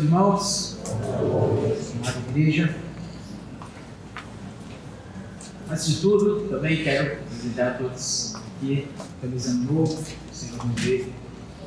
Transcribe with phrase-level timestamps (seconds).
[0.00, 0.78] meus irmãos,
[1.94, 2.74] amada igreja.
[5.70, 7.18] Antes de tudo, também quero
[7.58, 8.88] a todos aqui
[9.20, 11.06] feliz ano novo, o Senhor nos dê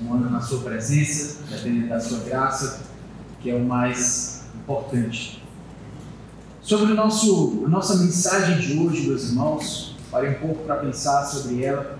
[0.02, 2.82] um ano na sua presença, dependendo da sua graça,
[3.40, 5.44] que é o mais importante.
[6.62, 11.24] Sobre o nosso, a nossa mensagem de hoje, meus irmãos, parei um pouco para pensar
[11.26, 12.00] sobre ela.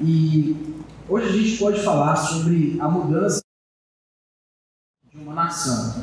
[0.00, 0.56] E
[1.08, 3.43] hoje a gente pode falar sobre a mudança
[5.14, 6.02] de uma nação.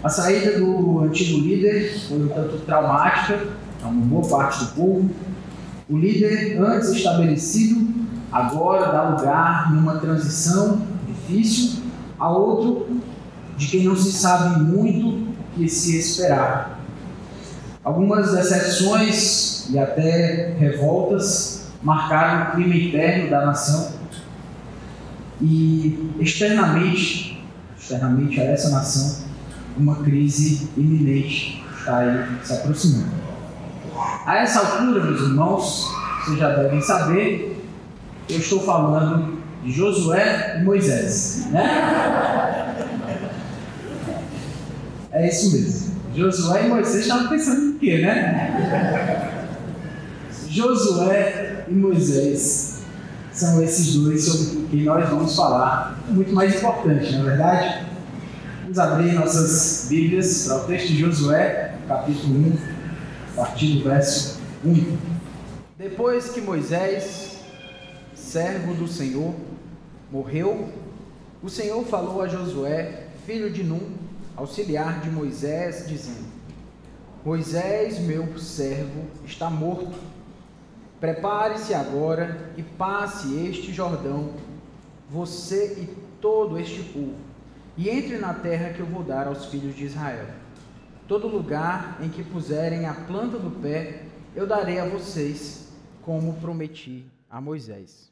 [0.00, 3.48] A saída do antigo líder foi um tanto traumática
[3.80, 5.10] para uma boa parte do povo.
[5.90, 7.88] O líder, antes estabelecido,
[8.30, 11.82] agora dá lugar numa transição difícil
[12.16, 13.00] a outro
[13.56, 16.78] de quem não se sabe muito o que se esperar.
[17.82, 23.94] Algumas decepções e até revoltas marcaram o clima interno da nação
[25.40, 27.33] e externamente
[27.84, 29.26] externamente a essa nação,
[29.76, 33.12] uma crise iminente está aí se aproximando.
[34.24, 35.92] A essa altura, meus irmãos,
[36.24, 37.62] vocês já devem saber,
[38.30, 42.74] eu estou falando de Josué e Moisés, né?
[45.12, 45.94] É isso mesmo.
[46.16, 49.30] Josué e Moisés estavam pensando em quê, né?
[50.48, 52.73] Josué e Moisés
[53.34, 55.98] são esses dois sobre quem nós vamos falar.
[56.08, 57.86] Muito mais importante, não é verdade?
[58.62, 62.58] Vamos abrir nossas Bíblias para o texto de Josué, capítulo 1,
[63.32, 64.96] a partir do verso 1.
[65.76, 67.38] Depois que Moisés,
[68.14, 69.34] servo do Senhor,
[70.12, 70.68] morreu,
[71.42, 73.94] o Senhor falou a Josué, filho de Num,
[74.36, 76.24] auxiliar de Moisés, dizendo:
[77.24, 79.92] Moisés, meu servo, está morto
[81.04, 84.30] Prepare-se agora e passe este Jordão,
[85.10, 85.86] você e
[86.18, 87.12] todo este povo,
[87.76, 90.24] e entre na terra que eu vou dar aos filhos de Israel.
[91.06, 94.04] Todo lugar em que puserem a planta do pé,
[94.34, 95.68] eu darei a vocês,
[96.00, 98.10] como prometi a Moisés.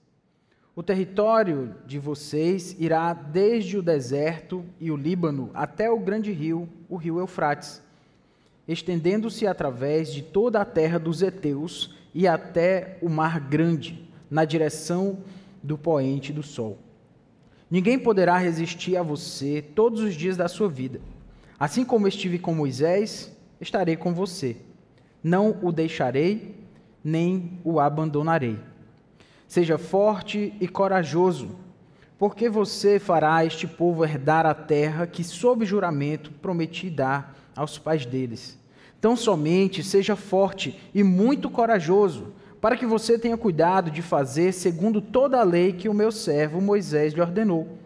[0.77, 6.69] O território de vocês irá desde o deserto e o Líbano até o grande rio,
[6.91, 7.81] o rio Eufrates,
[8.69, 15.19] estendendo-se através de toda a terra dos heteus e até o mar grande, na direção
[15.63, 16.79] do poente do sol.
[17.71, 21.01] Ninguém poderá resistir a você todos os dias da sua vida.
[21.59, 24.57] Assim como estive com Moisés, estarei com você.
[25.23, 26.57] Não o deixarei,
[27.03, 28.59] nem o abandonarei.
[29.47, 31.51] Seja forte e corajoso,
[32.19, 38.05] porque você fará este povo herdar a terra que, sob juramento, prometi dar aos pais
[38.05, 38.62] deles
[39.03, 45.01] Tão somente seja forte e muito corajoso, para que você tenha cuidado de fazer segundo
[45.03, 47.77] toda a lei que o meu servo Moisés lhe ordenou.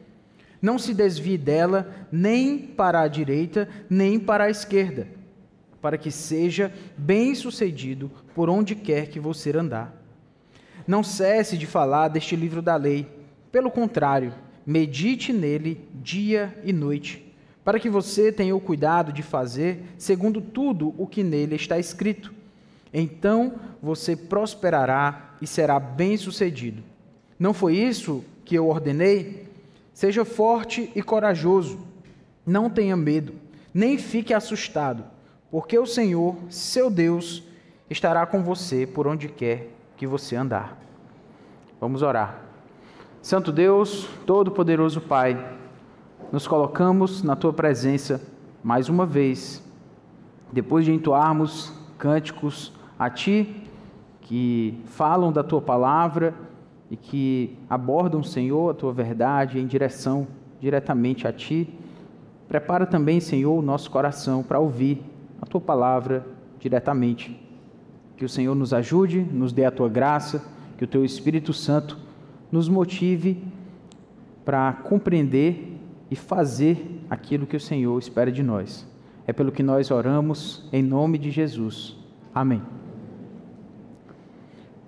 [0.61, 5.09] Não se desvie dela nem para a direita, nem para a esquerda,
[5.81, 9.97] para que seja bem-sucedido por onde quer que você andar.
[10.87, 13.09] Não cesse de falar deste livro da lei.
[13.51, 14.35] Pelo contrário,
[14.67, 17.26] medite nele dia e noite
[17.67, 22.33] para que você tenha o cuidado de fazer segundo tudo o que nele está escrito.
[22.95, 26.85] Então você prosperará e será bem-sucedido.
[27.37, 29.49] Não foi isso que eu ordenei?
[29.93, 31.81] Seja forte e corajoso.
[32.47, 33.33] Não tenha medo,
[33.75, 35.03] nem fique assustado,
[35.51, 37.43] porque o Senhor, seu Deus,
[37.91, 40.81] estará com você por onde quer que você andar.
[41.81, 42.45] Vamos orar.
[43.21, 45.56] Santo Deus, Todo-Poderoso Pai,
[46.33, 48.21] nos colocamos na tua presença
[48.63, 49.63] mais uma vez,
[50.53, 53.63] depois de entoarmos cânticos a ti,
[54.23, 56.35] que falam da tua palavra
[56.91, 60.27] e que abordam, Senhor, a tua verdade em direção
[60.61, 61.73] diretamente a ti.
[62.49, 65.03] Prepara também, Senhor, o nosso coração para ouvir
[65.41, 66.27] a tua palavra
[66.59, 67.41] diretamente.
[68.17, 70.45] Que o Senhor nos ajude, nos dê a tua graça,
[70.77, 71.97] que o teu Espírito Santo
[72.51, 73.43] nos motive
[74.45, 75.76] para compreender
[76.11, 78.87] e fazer aquilo que o Senhor espera de nós.
[79.27, 81.97] É pelo que nós oramos em nome de Jesus.
[82.35, 82.63] Amém.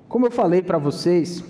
[0.08, 1.44] Como eu falei para vocês,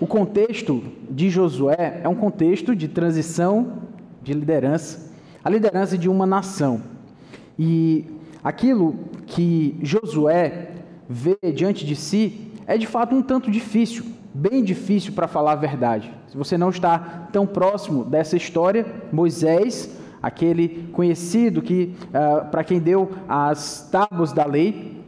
[0.00, 3.82] o contexto de Josué é um contexto de transição
[4.22, 5.12] de liderança,
[5.42, 6.82] a liderança de uma nação.
[7.58, 8.06] E
[8.42, 8.96] aquilo
[9.26, 10.72] que Josué
[11.08, 15.56] vê diante de si é de fato um tanto difícil, bem difícil para falar a
[15.56, 16.12] verdade.
[16.26, 19.88] Se você não está tão próximo dessa história, Moisés,
[20.20, 25.04] aquele conhecido que uh, para quem deu as tábuas da lei,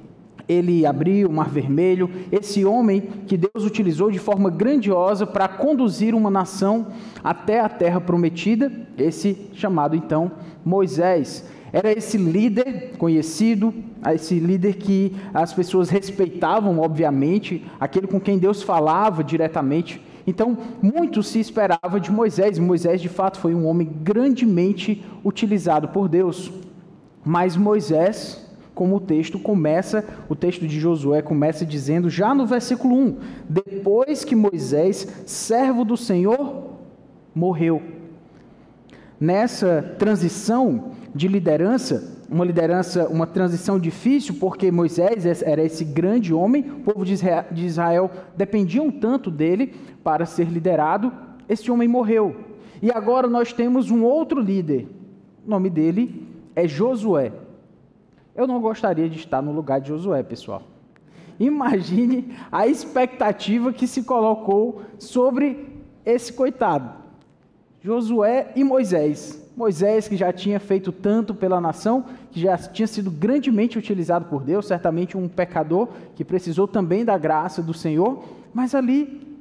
[0.48, 6.14] ele abriu o Mar Vermelho, esse homem que Deus utilizou de forma grandiosa para conduzir
[6.14, 6.86] uma nação
[7.24, 10.30] até a terra prometida, esse chamado então
[10.64, 11.44] Moisés.
[11.72, 13.74] Era esse líder conhecido,
[14.14, 20.00] esse líder que as pessoas respeitavam, obviamente, aquele com quem Deus falava diretamente.
[20.26, 26.08] Então, muito se esperava de Moisés, Moisés de fato foi um homem grandemente utilizado por
[26.08, 26.50] Deus.
[27.24, 28.46] Mas Moisés
[28.76, 33.16] como o texto começa, o texto de Josué começa dizendo, já no versículo 1:
[33.48, 36.72] Depois que Moisés, servo do Senhor,
[37.34, 37.80] morreu.
[39.18, 46.62] Nessa transição de liderança, uma liderança, uma transição difícil, porque Moisés era esse grande homem,
[46.70, 49.74] o povo de Israel dependia um tanto dele
[50.04, 51.12] para ser liderado.
[51.48, 52.36] Esse homem morreu.
[52.82, 54.86] E agora nós temos um outro líder.
[55.46, 57.32] O nome dele é Josué.
[58.34, 60.62] Eu não gostaria de estar no lugar de Josué, pessoal.
[61.40, 66.90] Imagine a expectativa que se colocou sobre esse coitado.
[67.80, 69.45] Josué e Moisés.
[69.56, 74.42] Moisés, que já tinha feito tanto pela nação, que já tinha sido grandemente utilizado por
[74.42, 78.22] Deus, certamente um pecador que precisou também da graça do Senhor,
[78.52, 79.38] mas ali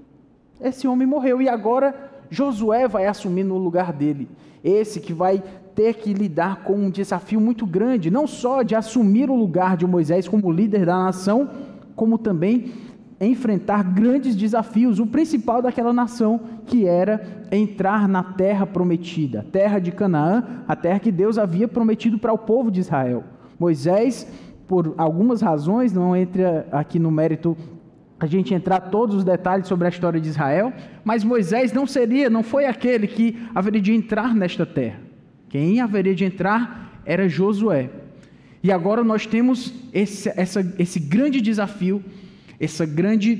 [0.62, 1.94] esse homem morreu e agora
[2.30, 4.30] Josué vai assumir no lugar dele.
[4.64, 5.44] Esse que vai
[5.76, 9.86] ter que lidar com um desafio muito grande, não só de assumir o lugar de
[9.86, 11.50] Moisés como líder da nação,
[11.94, 12.72] como também
[13.20, 15.00] enfrentar grandes desafios.
[15.00, 20.76] O principal daquela nação, que era entrar na terra prometida, a terra de Canaã, a
[20.76, 23.24] terra que Deus havia prometido para o povo de Israel.
[23.60, 24.28] Moisés,
[24.68, 27.56] por algumas razões, não entra aqui no mérito
[28.20, 30.72] a gente entrar todos os detalhes sobre a história de Israel,
[31.04, 35.00] mas Moisés não seria, não foi aquele que haveria de entrar nesta terra.
[35.50, 37.90] Quem haveria de entrar era Josué.
[38.64, 42.04] E agora nós temos esse, essa, esse grande desafio,
[42.60, 43.34] essa grande,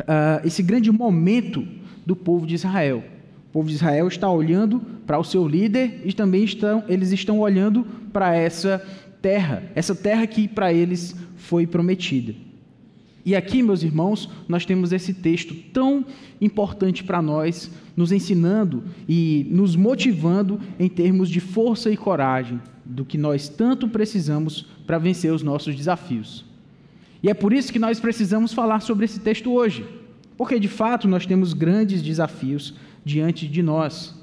[0.00, 1.66] uh, esse grande momento
[2.04, 3.04] do povo de Israel.
[3.48, 7.38] O povo de Israel está olhando para o seu líder e também estão, eles estão
[7.38, 8.84] olhando para essa
[9.22, 12.34] terra, essa terra que para eles foi prometida.
[13.24, 16.04] E aqui, meus irmãos, nós temos esse texto tão
[16.40, 23.04] importante para nós, nos ensinando e nos motivando em termos de força e coragem, do
[23.04, 26.47] que nós tanto precisamos para vencer os nossos desafios.
[27.22, 29.84] E é por isso que nós precisamos falar sobre esse texto hoje,
[30.36, 32.74] porque de fato nós temos grandes desafios
[33.04, 34.14] diante de nós.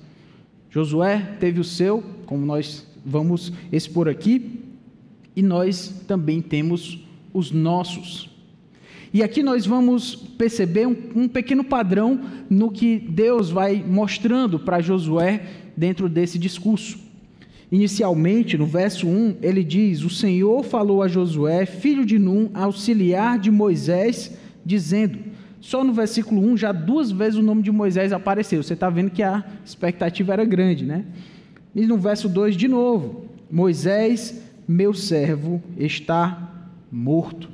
[0.70, 4.62] Josué teve o seu, como nós vamos expor aqui,
[5.36, 7.00] e nós também temos
[7.34, 8.30] os nossos.
[9.14, 12.20] E aqui nós vamos perceber um, um pequeno padrão
[12.50, 15.46] no que Deus vai mostrando para Josué
[15.76, 17.05] dentro desse discurso.
[17.76, 23.38] Inicialmente, no verso 1, ele diz: O Senhor falou a Josué, filho de Num, auxiliar
[23.38, 24.32] de Moisés,
[24.66, 25.20] dizendo.
[25.60, 28.64] Só no versículo 1, já duas vezes o nome de Moisés apareceu.
[28.64, 31.04] Você está vendo que a expectativa era grande, né?
[31.76, 37.50] E no verso 2, de novo: Moisés, meu servo, está morto.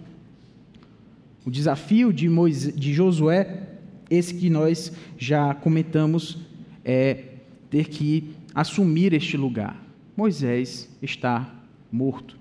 [1.43, 3.69] O desafio de, Moisés, de Josué,
[4.07, 6.37] esse que nós já comentamos,
[6.85, 7.23] é
[7.71, 9.90] ter que assumir este lugar.
[10.15, 11.49] Moisés está
[11.91, 12.37] morto.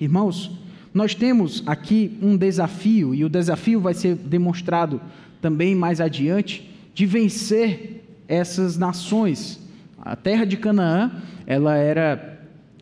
[0.00, 0.50] Irmãos,
[0.92, 5.00] nós temos aqui um desafio, e o desafio vai ser demonstrado
[5.40, 9.60] também mais adiante, de vencer essas nações.
[9.98, 11.10] A terra de Canaã,
[11.46, 12.36] ela era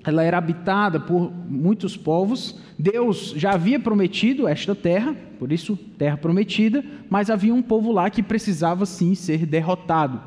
[0.07, 2.59] ela era habitada por muitos povos.
[2.79, 8.11] Deus já havia prometido esta terra, por isso terra prometida, mas havia um povo lá
[8.11, 10.21] que precisava sim ser derrotado.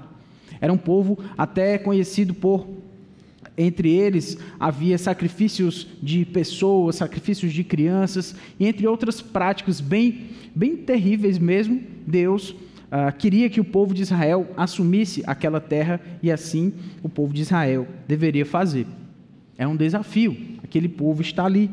[0.59, 2.67] Era um povo até conhecido por
[3.57, 10.77] entre eles havia sacrifícios de pessoas, sacrifícios de crianças, e entre outras práticas bem, bem
[10.77, 16.73] terríveis mesmo, Deus uh, queria que o povo de Israel assumisse aquela terra e assim
[17.01, 18.85] o povo de Israel deveria fazer.
[19.57, 20.37] É um desafio.
[20.63, 21.69] Aquele povo está ali.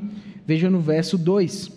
[0.47, 1.71] Veja no verso 2.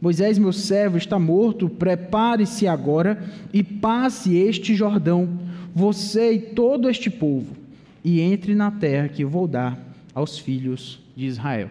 [0.00, 1.68] Moisés, meu servo, está morto.
[1.68, 5.38] Prepare-se agora e passe este Jordão,
[5.74, 7.56] você e todo este povo,
[8.04, 9.78] e entre na terra que eu vou dar
[10.14, 11.70] aos filhos de Israel.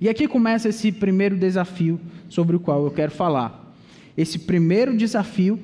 [0.00, 3.74] E aqui começa esse primeiro desafio sobre o qual eu quero falar.
[4.16, 5.58] Esse primeiro desafio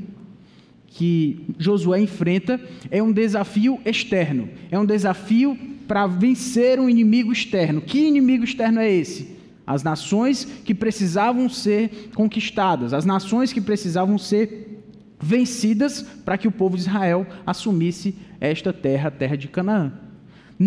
[0.87, 7.81] que Josué enfrenta é um desafio externo, é um desafio para vencer um inimigo externo.
[7.81, 9.37] Que inimigo externo é esse?
[9.67, 14.83] As nações que precisavam ser conquistadas, as nações que precisavam ser
[15.21, 19.93] vencidas para que o povo de Israel assumisse esta terra, a terra de Canaã.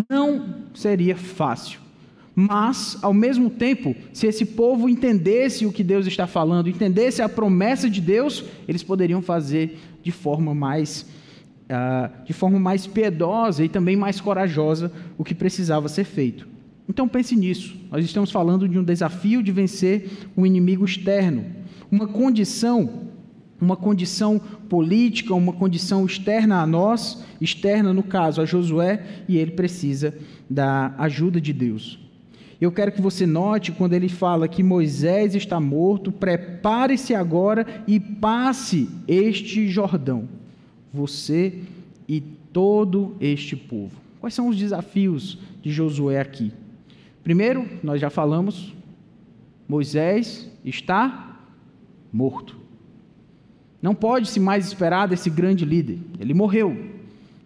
[0.08, 1.80] Não seria fácil,
[2.36, 7.28] Mas, ao mesmo tempo, se esse povo entendesse o que Deus está falando, entendesse a
[7.28, 11.06] promessa de Deus, eles poderiam fazer de forma mais,
[11.66, 16.48] uh, de forma mais piedosa e também mais corajosa o que precisava ser feito.
[16.88, 17.76] Então pense nisso.
[17.90, 21.44] Nós estamos falando de um desafio de vencer um inimigo externo,
[21.88, 23.04] uma condição,
[23.64, 29.52] uma condição política, uma condição externa a nós, externa no caso a Josué, e ele
[29.52, 30.14] precisa
[30.48, 31.98] da ajuda de Deus.
[32.60, 37.98] Eu quero que você note quando ele fala que Moisés está morto, prepare-se agora e
[37.98, 40.28] passe este Jordão,
[40.92, 41.60] você
[42.08, 43.92] e todo este povo.
[44.20, 46.52] Quais são os desafios de Josué aqui?
[47.22, 48.74] Primeiro, nós já falamos,
[49.68, 51.38] Moisés está
[52.12, 52.63] morto.
[53.84, 55.98] Não pode se mais esperar desse grande líder.
[56.18, 56.74] Ele morreu.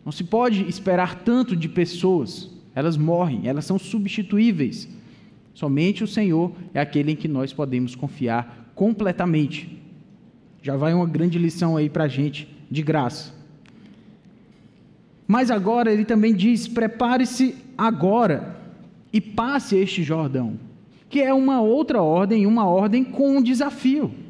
[0.04, 2.48] Não se pode esperar tanto de pessoas.
[2.76, 4.88] Elas morrem, elas são substituíveis.
[5.52, 9.82] Somente o Senhor é aquele em que nós podemos confiar completamente.
[10.62, 13.34] Já vai uma grande lição aí para a gente, de graça.
[15.26, 18.56] Mas agora ele também diz: prepare-se agora
[19.12, 20.54] e passe este Jordão,
[21.08, 24.27] que é uma outra ordem, uma ordem com um desafio.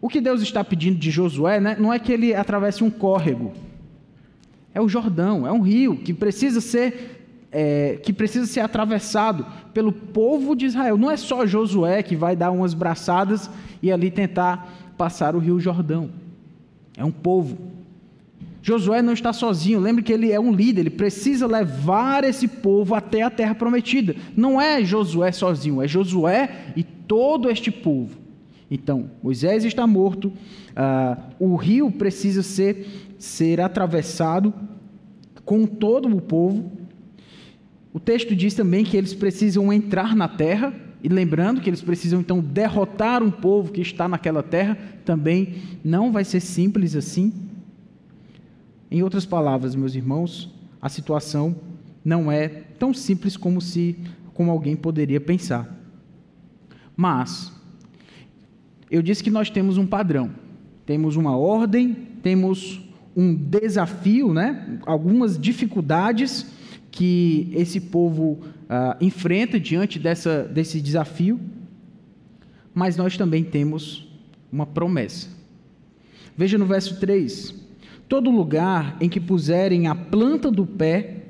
[0.00, 3.52] O que Deus está pedindo de Josué né, não é que ele atravesse um córrego,
[4.72, 7.16] é o Jordão, é um rio que precisa ser
[7.50, 10.98] é, que precisa ser atravessado pelo povo de Israel.
[10.98, 13.50] Não é só Josué que vai dar umas braçadas
[13.82, 16.10] e ali tentar passar o rio Jordão.
[16.96, 17.56] É um povo.
[18.60, 22.94] Josué não está sozinho, lembre que ele é um líder, ele precisa levar esse povo
[22.94, 24.14] até a terra prometida.
[24.36, 28.27] Não é Josué sozinho, é Josué e todo este povo.
[28.70, 32.86] Então, Moisés está morto, uh, o rio precisa ser,
[33.18, 34.52] ser atravessado
[35.44, 36.70] com todo o povo,
[37.92, 40.72] o texto diz também que eles precisam entrar na terra,
[41.02, 46.12] e lembrando que eles precisam então derrotar um povo que está naquela terra, também não
[46.12, 47.32] vai ser simples assim.
[48.90, 51.56] Em outras palavras, meus irmãos, a situação
[52.04, 53.96] não é tão simples como se
[54.34, 55.76] como alguém poderia pensar.
[56.96, 57.52] Mas
[58.90, 60.30] eu disse que nós temos um padrão,
[60.86, 62.80] temos uma ordem, temos
[63.16, 64.78] um desafio, né?
[64.86, 66.46] Algumas dificuldades
[66.90, 71.40] que esse povo ah, enfrenta diante dessa, desse desafio,
[72.72, 74.08] mas nós também temos
[74.52, 75.28] uma promessa.
[76.36, 77.54] Veja no verso 3:
[78.08, 81.24] Todo lugar em que puserem a planta do pé,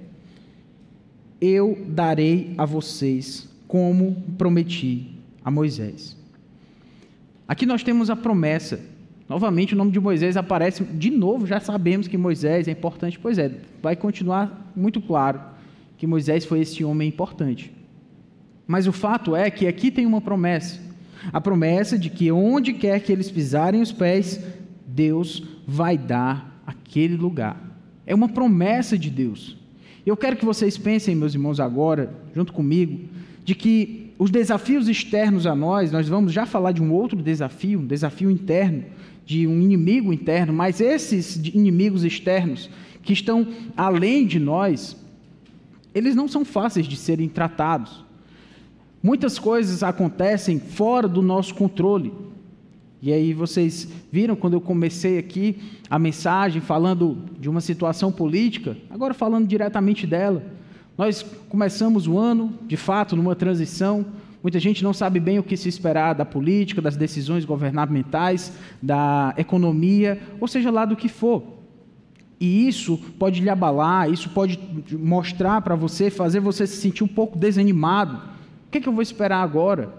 [1.40, 5.08] eu darei a vocês, como prometi
[5.44, 6.17] a Moisés.
[7.48, 8.78] Aqui nós temos a promessa.
[9.26, 13.38] Novamente o nome de Moisés aparece de novo, já sabemos que Moisés é importante, pois
[13.38, 13.50] é,
[13.82, 15.40] vai continuar muito claro
[15.96, 17.72] que Moisés foi esse homem importante.
[18.66, 20.78] Mas o fato é que aqui tem uma promessa.
[21.32, 24.40] A promessa de que onde quer que eles pisarem os pés,
[24.86, 27.60] Deus vai dar aquele lugar.
[28.06, 29.56] É uma promessa de Deus.
[30.06, 33.08] Eu quero que vocês pensem, meus irmãos, agora, junto comigo,
[33.44, 37.78] de que os desafios externos a nós, nós vamos já falar de um outro desafio,
[37.78, 38.84] um desafio interno,
[39.24, 42.68] de um inimigo interno, mas esses inimigos externos
[43.02, 43.46] que estão
[43.76, 44.96] além de nós,
[45.94, 48.04] eles não são fáceis de serem tratados.
[49.00, 52.12] Muitas coisas acontecem fora do nosso controle.
[53.00, 55.58] E aí vocês viram quando eu comecei aqui
[55.88, 60.57] a mensagem falando de uma situação política, agora falando diretamente dela.
[60.98, 64.04] Nós começamos o ano, de fato, numa transição.
[64.42, 68.52] Muita gente não sabe bem o que se esperar da política, das decisões governamentais,
[68.82, 71.44] da economia, ou seja lá do que for.
[72.40, 74.58] E isso pode lhe abalar, isso pode
[74.92, 78.16] mostrar para você, fazer você se sentir um pouco desanimado.
[78.66, 79.92] O que, é que eu vou esperar agora?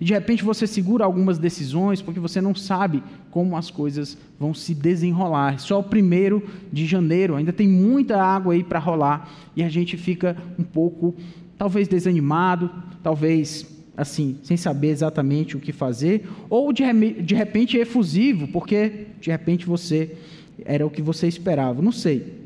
[0.00, 4.52] E de repente você segura algumas decisões porque você não sabe como as coisas vão
[4.54, 5.58] se desenrolar.
[5.60, 9.96] Só o primeiro de janeiro, ainda tem muita água aí para rolar e a gente
[9.96, 11.14] fica um pouco,
[11.56, 12.70] talvez desanimado,
[13.02, 16.82] talvez assim, sem saber exatamente o que fazer, ou de,
[17.22, 20.16] de repente efusivo, porque de repente você
[20.64, 22.44] era o que você esperava, não sei.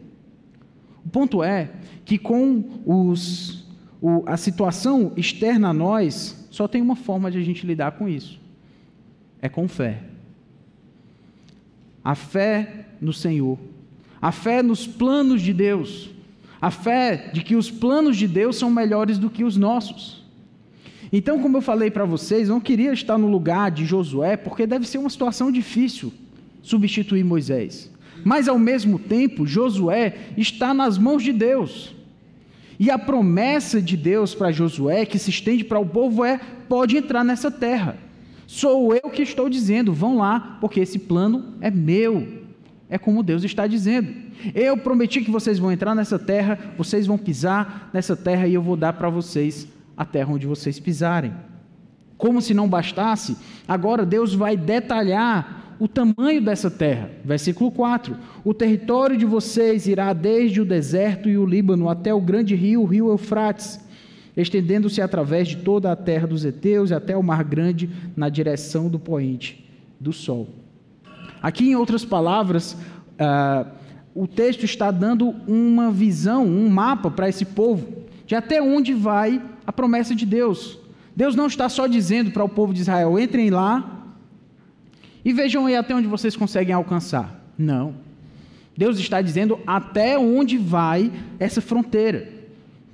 [1.04, 1.71] O ponto é
[2.04, 3.66] que com os,
[4.00, 8.09] o, a situação externa a nós, só tem uma forma de a gente lidar com
[8.09, 8.41] isso:
[9.41, 10.03] é com fé.
[12.03, 13.57] A fé no Senhor,
[14.21, 16.11] a fé nos planos de Deus,
[16.61, 20.25] a fé de que os planos de Deus são melhores do que os nossos.
[21.12, 24.87] Então, como eu falei para vocês, não queria estar no lugar de Josué, porque deve
[24.87, 26.12] ser uma situação difícil
[26.61, 27.88] substituir Moisés.
[28.25, 31.95] Mas ao mesmo tempo, Josué está nas mãos de Deus.
[32.78, 36.97] E a promessa de Deus para Josué, que se estende para o povo, é: pode
[36.97, 37.97] entrar nessa terra.
[38.47, 42.47] Sou eu que estou dizendo, vão lá, porque esse plano é meu.
[42.88, 44.14] É como Deus está dizendo.
[44.54, 48.62] Eu prometi que vocês vão entrar nessa terra, vocês vão pisar nessa terra e eu
[48.62, 51.35] vou dar para vocês a terra onde vocês pisarem.
[52.16, 57.11] Como se não bastasse, agora Deus vai detalhar o tamanho dessa terra.
[57.25, 62.20] Versículo 4: O território de vocês irá desde o deserto e o Líbano até o
[62.20, 63.80] grande rio, o rio Eufrates,
[64.37, 68.88] estendendo-se através de toda a terra dos heteus e até o mar grande na direção
[68.88, 69.64] do poente
[70.00, 70.49] do sol.
[71.40, 73.68] Aqui, em outras palavras, uh,
[74.14, 77.87] o texto está dando uma visão, um mapa para esse povo,
[78.26, 80.78] de até onde vai a promessa de Deus.
[81.14, 83.98] Deus não está só dizendo para o povo de Israel: entrem lá
[85.28, 87.38] e vejam aí até onde vocês conseguem alcançar.
[87.58, 87.97] Não.
[88.75, 92.32] Deus está dizendo até onde vai essa fronteira.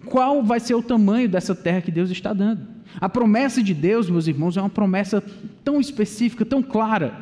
[0.05, 2.67] Qual vai ser o tamanho dessa terra que Deus está dando?
[3.01, 5.23] A promessa de Deus, meus irmãos, é uma promessa
[5.63, 7.21] tão específica, tão clara.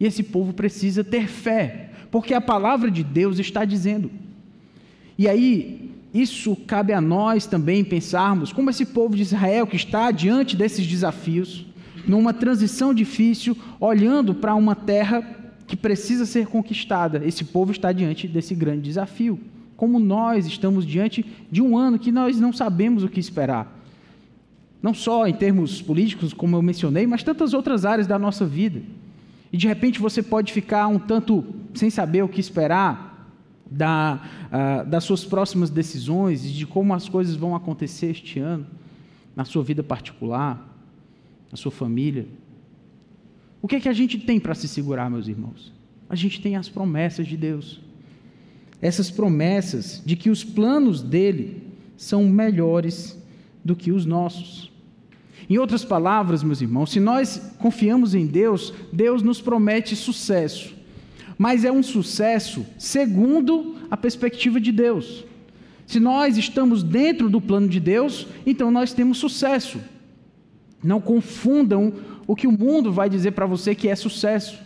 [0.00, 4.10] E esse povo precisa ter fé, porque a palavra de Deus está dizendo.
[5.16, 10.10] E aí, isso cabe a nós também pensarmos como esse povo de Israel que está
[10.10, 11.64] diante desses desafios,
[12.08, 15.22] numa transição difícil, olhando para uma terra
[15.66, 17.22] que precisa ser conquistada.
[17.24, 19.38] Esse povo está diante desse grande desafio.
[19.76, 23.76] Como nós estamos diante de um ano que nós não sabemos o que esperar.
[24.82, 28.80] Não só em termos políticos, como eu mencionei, mas tantas outras áreas da nossa vida.
[29.52, 33.08] E de repente você pode ficar um tanto sem saber o que esperar,
[33.70, 38.66] da, uh, das suas próximas decisões e de como as coisas vão acontecer este ano,
[39.36, 40.67] na sua vida particular,
[41.50, 42.26] na sua família.
[43.60, 45.72] O que é que a gente tem para se segurar, meus irmãos?
[46.08, 47.80] A gente tem as promessas de Deus.
[48.80, 51.62] Essas promessas de que os planos dele
[51.96, 53.20] são melhores
[53.64, 54.70] do que os nossos.
[55.50, 60.78] Em outras palavras, meus irmãos, se nós confiamos em Deus, Deus nos promete sucesso
[61.38, 65.24] mas é um sucesso segundo a perspectiva de Deus.
[65.86, 69.78] Se nós estamos dentro do plano de Deus, então nós temos sucesso.
[70.82, 71.92] Não confundam
[72.26, 74.58] o que o mundo vai dizer para você que é sucesso.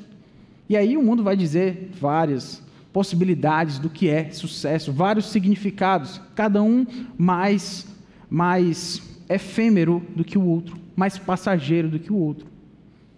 [0.69, 6.63] E aí o mundo vai dizer várias possibilidades do que é sucesso, vários significados, cada
[6.63, 7.87] um mais
[8.29, 12.47] mais efêmero do que o outro, mais passageiro do que o outro.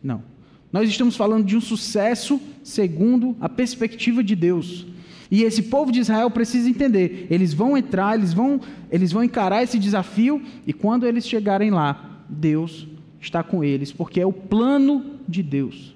[0.02, 0.22] Não.
[0.72, 4.86] Nós estamos falando de um sucesso segundo a perspectiva de Deus.
[5.30, 9.62] E esse povo de Israel precisa entender, eles vão entrar, eles vão, eles vão encarar
[9.62, 12.86] esse desafio e quando eles chegarem lá, Deus
[13.20, 15.94] está com eles, porque é o plano de Deus.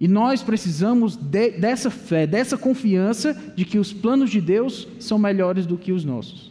[0.00, 5.18] E nós precisamos de, dessa fé, dessa confiança de que os planos de Deus são
[5.18, 6.50] melhores do que os nossos.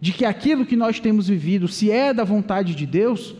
[0.00, 3.34] De que aquilo que nós temos vivido, se é da vontade de Deus,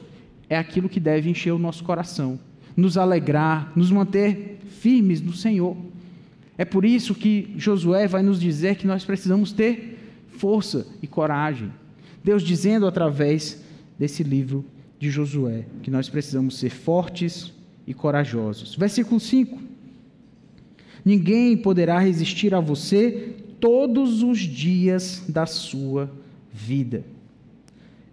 [0.49, 2.39] é aquilo que deve encher o nosso coração
[2.77, 5.77] nos alegrar, nos manter firmes no Senhor.
[6.57, 9.99] É por isso que Josué vai nos dizer que nós precisamos ter
[10.37, 11.73] força e coragem.
[12.23, 13.60] Deus dizendo através
[14.01, 14.65] desse livro
[14.99, 17.53] de Josué que nós precisamos ser fortes
[17.87, 18.75] e corajosos.
[18.75, 19.61] Versículo 5:
[21.05, 26.11] Ninguém poderá resistir a você todos os dias da sua
[26.51, 27.05] vida.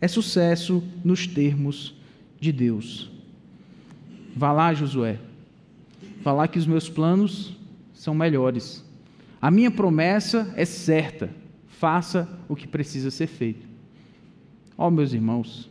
[0.01, 1.95] É sucesso nos termos
[2.37, 3.09] de Deus.
[4.35, 5.19] Vá lá, Josué.
[6.21, 7.55] Vá lá que os meus planos
[7.93, 8.83] são melhores.
[9.41, 11.29] A minha promessa é certa.
[11.67, 13.65] Faça o que precisa ser feito.
[14.77, 15.69] Ó, oh, meus irmãos,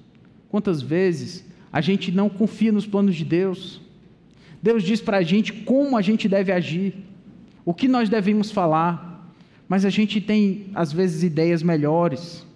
[0.48, 3.80] quantas vezes a gente não confia nos planos de Deus?
[4.62, 6.94] Deus diz para a gente como a gente deve agir,
[7.64, 9.32] o que nós devemos falar,
[9.68, 12.46] mas a gente tem, às vezes, ideias melhores,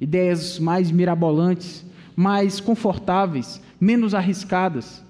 [0.00, 5.02] ideias mais mirabolantes, mais confortáveis, menos arriscadas.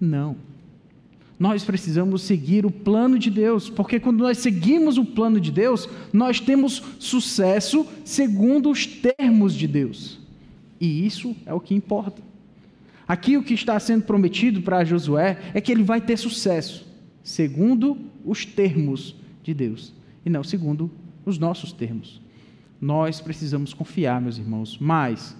[0.00, 0.36] Não.
[1.38, 5.88] Nós precisamos seguir o plano de Deus, porque quando nós seguimos o plano de Deus,
[6.12, 10.18] nós temos sucesso segundo os termos de Deus.
[10.80, 12.22] E isso é o que importa.
[13.06, 16.86] Aqui o que está sendo prometido para Josué é que ele vai ter sucesso,
[17.22, 20.90] segundo os termos de Deus, e não segundo
[21.24, 22.20] os nossos termos.
[22.80, 25.34] Nós precisamos confiar, meus irmãos, mais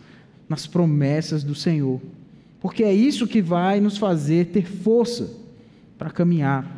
[0.48, 2.00] nas promessas do Senhor
[2.60, 5.30] porque é isso que vai nos fazer ter força
[5.96, 6.76] para caminhar.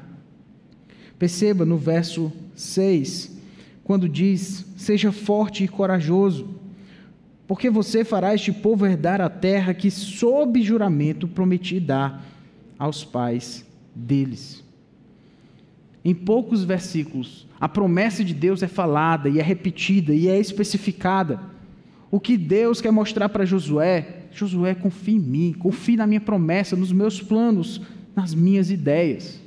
[1.18, 3.38] Perceba no verso 6,
[3.82, 6.48] quando diz: Seja forte e corajoso,
[7.50, 12.24] porque você fará este povo herdar a terra que, sob juramento, prometi dar
[12.78, 14.62] aos pais deles.
[16.04, 21.40] em poucos versículos, a promessa de Deus é falada e é repetida e é especificada.
[22.08, 26.76] O que Deus quer mostrar para Josué, Josué, confie em mim, confie na minha promessa,
[26.76, 27.82] nos meus planos,
[28.14, 29.40] nas minhas ideias.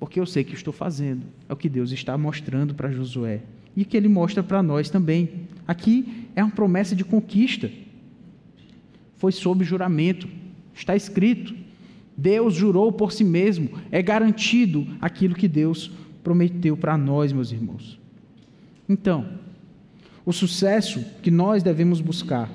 [0.00, 1.22] Porque eu sei que estou fazendo.
[1.48, 3.42] É o que Deus está mostrando para Josué.
[3.76, 5.46] E que ele mostra para nós também.
[5.64, 7.68] Aqui é uma promessa de conquista.
[9.16, 10.28] Foi sob juramento.
[10.72, 11.52] Está escrito.
[12.16, 13.70] Deus jurou por si mesmo.
[13.90, 15.90] É garantido aquilo que Deus
[16.22, 17.98] prometeu para nós, meus irmãos.
[18.88, 19.26] Então,
[20.24, 22.48] o sucesso que nós devemos buscar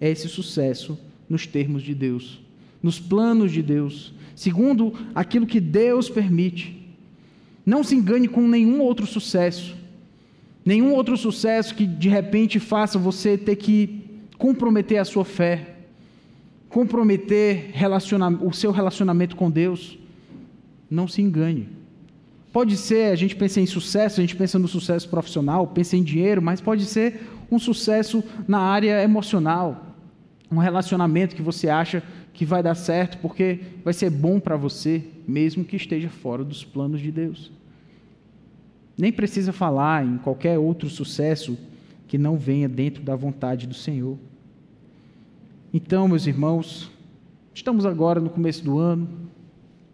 [0.00, 0.98] é esse sucesso
[1.28, 2.40] nos termos de Deus,
[2.82, 6.76] nos planos de Deus, segundo aquilo que Deus permite.
[7.64, 9.76] Não se engane com nenhum outro sucesso,
[10.68, 14.04] nenhum outro sucesso que de repente faça você ter que
[14.36, 15.76] comprometer a sua fé,
[16.68, 17.72] comprometer
[18.42, 19.98] o seu relacionamento com Deus.
[20.90, 21.70] Não se engane.
[22.52, 26.02] Pode ser, a gente pensa em sucesso, a gente pensa no sucesso profissional, pensa em
[26.02, 29.96] dinheiro, mas pode ser um sucesso na área emocional,
[30.52, 32.02] um relacionamento que você acha
[32.34, 36.62] que vai dar certo porque vai ser bom para você, mesmo que esteja fora dos
[36.62, 37.57] planos de Deus.
[38.98, 41.56] Nem precisa falar em qualquer outro sucesso
[42.06, 44.18] que não venha dentro da vontade do Senhor.
[45.72, 46.90] Então, meus irmãos,
[47.54, 49.08] estamos agora no começo do ano,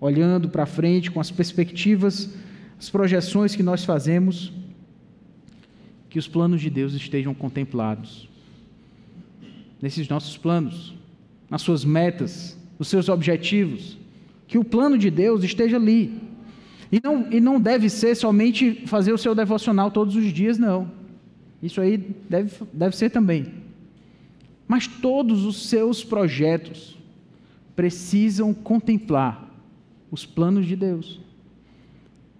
[0.01, 2.31] olhando para frente com as perspectivas
[2.79, 4.53] as projeções que nós fazemos,
[6.11, 8.29] que os planos de Deus estejam contemplados.
[9.81, 10.95] Nesses nossos planos,
[11.49, 13.97] nas suas metas, nos seus objetivos,
[14.47, 16.21] que o plano de Deus esteja ali.
[16.94, 20.88] E não, e não deve ser somente fazer o seu devocional todos os dias, não.
[21.61, 23.52] Isso aí deve, deve ser também.
[24.68, 26.96] Mas todos os seus projetos
[27.74, 29.52] precisam contemplar
[30.09, 31.20] os planos de Deus.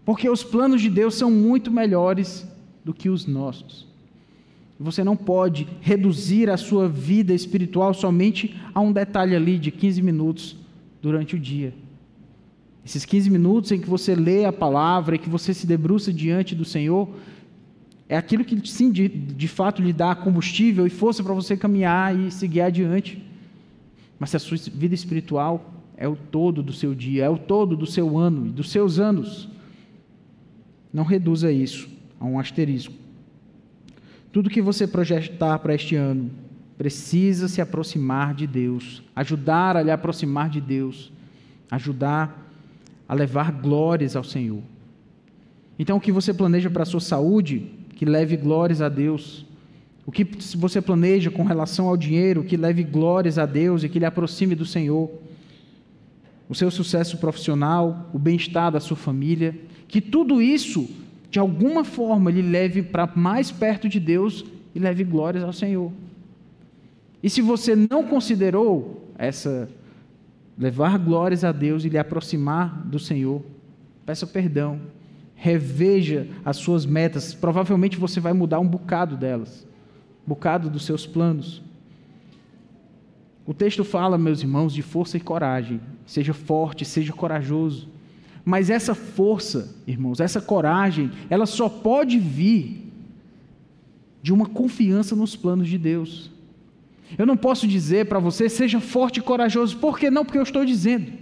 [0.05, 2.47] Porque os planos de Deus são muito melhores
[2.85, 3.89] do que os nossos.
[4.79, 10.01] Você não pode reduzir a sua vida espiritual somente a um detalhe ali de 15
[10.01, 10.57] minutos
[11.03, 11.75] durante o dia.
[12.85, 16.55] Esses 15 minutos em que você lê a palavra e que você se debruça diante
[16.55, 17.09] do Senhor,
[18.09, 22.15] é aquilo que sim, de, de fato lhe dá combustível e força para você caminhar
[22.15, 23.25] e seguir adiante.
[24.19, 27.77] Mas se a sua vida espiritual é o todo do seu dia, é o todo
[27.77, 29.49] do seu ano e dos seus anos,
[30.93, 31.89] não reduza isso
[32.21, 32.95] a um asterisco.
[34.31, 36.31] Tudo que você projetar para este ano
[36.77, 41.13] precisa se aproximar de Deus, ajudar a lhe aproximar de Deus,
[41.71, 42.44] ajudar
[43.09, 44.63] a levar glórias ao Senhor.
[45.79, 49.45] Então, o que você planeja para a sua saúde, que leve glórias a Deus.
[50.07, 50.25] O que
[50.57, 54.55] você planeja com relação ao dinheiro, que leve glórias a Deus e que lhe aproxime
[54.55, 55.11] do Senhor.
[56.49, 59.55] O seu sucesso profissional, o bem-estar da sua família,
[59.89, 60.89] que tudo isso,
[61.31, 65.91] de alguma forma, lhe leve para mais perto de Deus e leve glórias ao Senhor.
[67.23, 69.69] E se você não considerou essa
[70.59, 73.43] levar glórias a Deus e lhe aproximar do Senhor,
[74.07, 74.81] peça perdão,
[75.35, 79.67] reveja as suas metas, provavelmente você vai mudar um bocado delas,
[80.25, 81.63] um bocado dos seus planos.
[83.47, 85.81] O texto fala, meus irmãos, de força e coragem.
[86.07, 87.89] Seja forte, seja corajoso.
[88.45, 92.91] Mas essa força, irmãos, essa coragem, ela só pode vir
[94.23, 96.31] de uma confiança nos planos de Deus.
[97.19, 100.25] Eu não posso dizer para você, seja forte e corajoso, por que não?
[100.25, 101.13] Porque eu estou dizendo.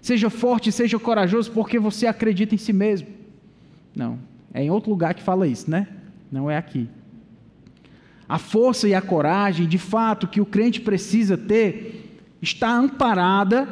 [0.00, 3.08] Seja forte, seja corajoso, porque você acredita em si mesmo.
[3.94, 4.18] Não,
[4.52, 5.88] é em outro lugar que fala isso, né?
[6.30, 6.88] Não é aqui.
[8.28, 13.68] A força e a coragem, de fato, que o crente precisa ter, está amparada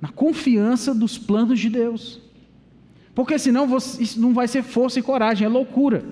[0.00, 2.20] na confiança dos planos de Deus.
[3.14, 6.04] Porque senão você, isso não vai ser força e coragem, é loucura.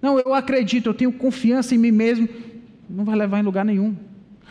[0.00, 2.28] Não, eu acredito, eu tenho confiança em mim mesmo,
[2.88, 3.94] não vai levar em lugar nenhum.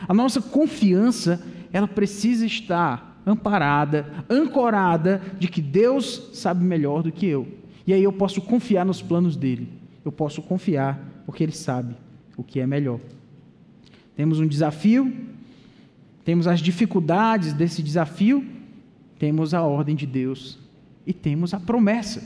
[0.08, 7.26] A nossa confiança, ela precisa estar amparada, ancorada de que Deus sabe melhor do que
[7.26, 7.48] eu.
[7.86, 9.70] E aí eu posso confiar nos planos dele.
[10.04, 11.96] Eu posso confiar porque ele sabe
[12.38, 13.00] o que é melhor.
[14.16, 15.14] Temos um desafio,
[16.24, 18.46] temos as dificuldades desse desafio,
[19.20, 20.58] temos a ordem de Deus
[21.06, 22.24] e temos a promessa.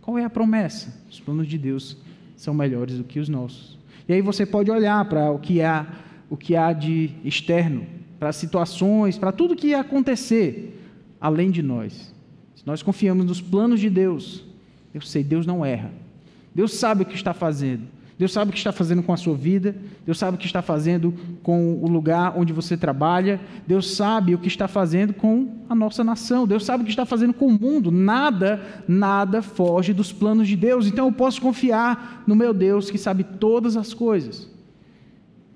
[0.00, 1.02] Qual é a promessa?
[1.10, 1.96] Os planos de Deus
[2.36, 3.79] são melhores do que os nossos.
[4.10, 5.86] E aí você pode olhar para o que há,
[6.28, 7.86] o que há de externo,
[8.18, 10.84] para situações, para tudo que ia acontecer
[11.20, 12.12] além de nós.
[12.56, 14.44] Se nós confiamos nos planos de Deus,
[14.92, 15.92] eu sei, Deus não erra.
[16.52, 17.84] Deus sabe o que está fazendo.
[18.20, 20.60] Deus sabe o que está fazendo com a sua vida, Deus sabe o que está
[20.60, 25.74] fazendo com o lugar onde você trabalha, Deus sabe o que está fazendo com a
[25.74, 27.90] nossa nação, Deus sabe o que está fazendo com o mundo.
[27.90, 30.86] Nada, nada foge dos planos de Deus.
[30.86, 34.50] Então eu posso confiar no meu Deus que sabe todas as coisas.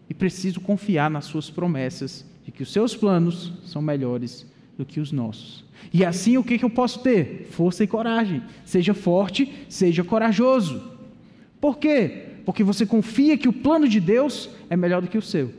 [0.09, 4.47] E preciso confiar nas suas promessas de que os seus planos são melhores
[4.79, 5.67] do que os nossos.
[5.93, 7.47] E assim o que, eu posso ter?
[7.51, 8.43] Força e coragem.
[8.65, 10.83] Seja forte, seja corajoso.
[11.61, 12.31] Por quê?
[12.45, 15.53] Porque você confia que o plano de Deus é melhor do que o seu.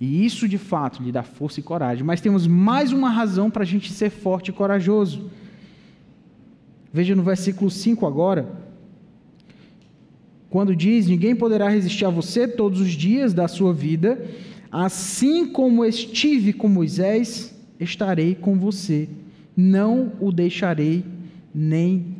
[0.00, 2.04] E isso de fato lhe dá força e coragem.
[2.04, 5.30] Mas temos mais uma razão para a gente ser forte e corajoso.
[6.92, 8.48] Veja no versículo 5 agora.
[10.50, 14.24] Quando diz: Ninguém poderá resistir a você todos os dias da sua vida,
[14.70, 19.08] assim como estive com Moisés, estarei com você.
[19.56, 21.04] Não o deixarei,
[21.54, 22.16] nem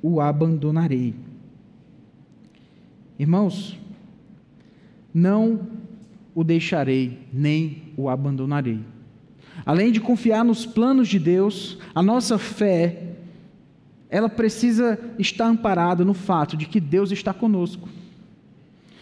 [0.00, 1.25] o abandonarei.
[3.18, 3.78] Irmãos,
[5.12, 5.66] não
[6.34, 8.80] o deixarei, nem o abandonarei.
[9.64, 13.16] Além de confiar nos planos de Deus, a nossa fé,
[14.10, 17.88] ela precisa estar amparada no fato de que Deus está conosco.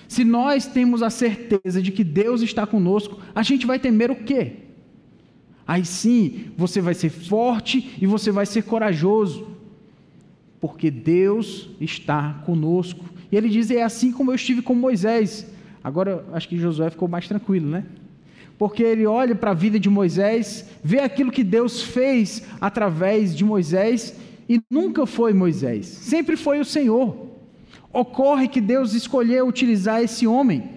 [0.07, 4.17] Se nós temos a certeza de que Deus está conosco, a gente vai temer o
[4.17, 4.59] quê?
[5.67, 9.49] Aí sim, você vai ser forte e você vai ser corajoso,
[10.61, 13.05] porque Deus está conosco.
[13.31, 15.47] E ele diz: É assim como eu estive com Moisés.
[15.83, 17.85] Agora, acho que Josué ficou mais tranquilo, né?
[18.57, 23.45] Porque ele olha para a vida de Moisés, vê aquilo que Deus fez através de
[23.45, 24.17] Moisés,
[24.49, 27.29] e nunca foi Moisés, sempre foi o Senhor.
[27.93, 30.71] Ocorre que Deus escolheu utilizar esse homem,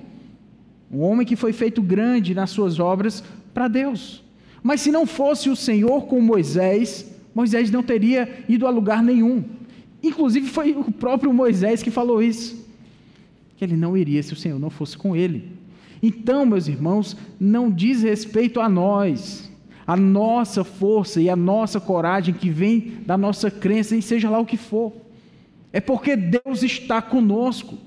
[0.91, 4.23] um homem que foi feito grande nas suas obras para Deus.
[4.63, 9.43] Mas se não fosse o Senhor com Moisés, Moisés não teria ido a lugar nenhum.
[10.01, 12.65] Inclusive foi o próprio Moisés que falou isso,
[13.57, 15.51] que ele não iria se o Senhor não fosse com ele.
[16.01, 19.51] Então, meus irmãos, não diz respeito a nós,
[19.85, 24.39] a nossa força e a nossa coragem que vem da nossa crença em seja lá
[24.39, 24.93] o que for.
[25.73, 27.77] É porque Deus está conosco.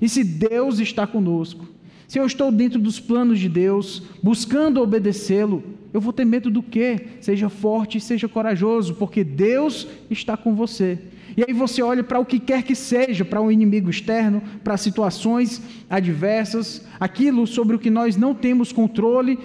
[0.00, 1.68] E se Deus está conosco,
[2.08, 6.62] se eu estou dentro dos planos de Deus, buscando obedecê-lo, eu vou ter medo do
[6.62, 7.08] quê?
[7.20, 10.98] Seja forte e seja corajoso, porque Deus está com você.
[11.36, 14.76] E aí você olha para o que quer que seja, para um inimigo externo, para
[14.76, 19.38] situações adversas, aquilo sobre o que nós não temos controle.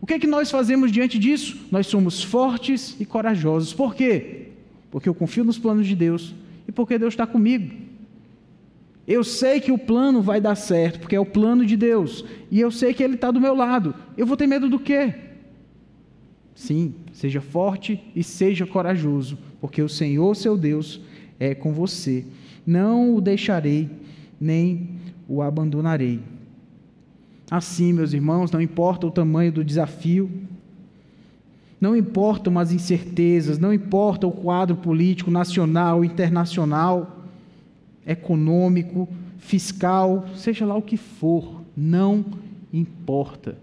[0.00, 1.66] O que é que nós fazemos diante disso?
[1.70, 3.72] Nós somos fortes e corajosos.
[3.72, 4.48] Por quê?
[4.90, 6.34] Porque eu confio nos planos de Deus
[6.66, 7.72] e porque Deus está comigo.
[9.06, 12.60] Eu sei que o plano vai dar certo, porque é o plano de Deus, e
[12.60, 13.94] eu sei que Ele está do meu lado.
[14.16, 15.14] Eu vou ter medo do quê?
[16.54, 21.00] Sim, seja forte e seja corajoso, porque o Senhor, seu Deus,
[21.42, 22.24] é com você.
[22.64, 23.90] Não o deixarei,
[24.40, 24.90] nem
[25.28, 26.20] o abandonarei.
[27.50, 30.30] Assim, meus irmãos, não importa o tamanho do desafio,
[31.80, 37.24] não importam as incertezas, não importa o quadro político nacional, internacional,
[38.06, 42.24] econômico, fiscal, seja lá o que for, não
[42.72, 43.58] importa.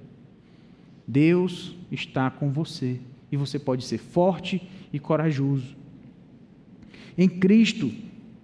[1.07, 2.99] Deus está com você
[3.31, 4.61] e você pode ser forte
[4.91, 5.78] e corajoso.
[7.19, 7.91] Em Cristo,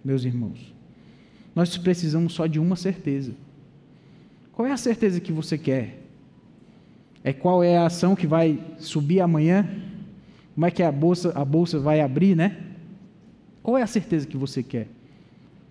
[0.03, 0.73] meus irmãos,
[1.55, 3.31] nós precisamos só de uma certeza.
[4.51, 6.03] Qual é a certeza que você quer?
[7.23, 9.65] É qual é a ação que vai subir amanhã?
[10.53, 12.57] Como é que a bolsa, a bolsa vai abrir, né?
[13.63, 14.89] Qual é a certeza que você quer?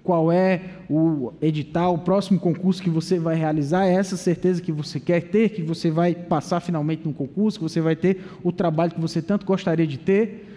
[0.03, 3.85] Qual é o edital, o próximo concurso que você vai realizar?
[3.85, 7.64] É essa certeza que você quer ter, que você vai passar finalmente no concurso, que
[7.64, 10.54] você vai ter o trabalho que você tanto gostaria de ter?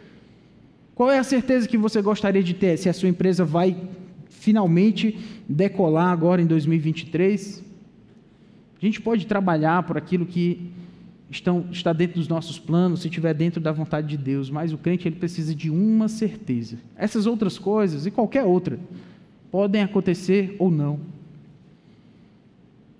[0.98, 3.78] Qual é a certeza que você gostaria de ter se a sua empresa vai
[4.30, 5.16] finalmente
[5.48, 7.64] decolar agora em 2023?
[8.82, 10.72] A gente pode trabalhar por aquilo que
[11.30, 14.78] estão, está dentro dos nossos planos, se estiver dentro da vontade de Deus, mas o
[14.80, 16.80] crente ele precisa de uma certeza.
[16.96, 18.80] Essas outras coisas e qualquer outra
[19.52, 21.00] podem acontecer ou não.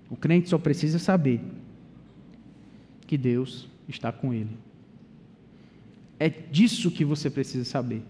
[0.08, 1.40] O crente só precisa saber
[3.08, 4.67] que Deus está com ele.
[6.18, 8.02] É disso que você precisa saber.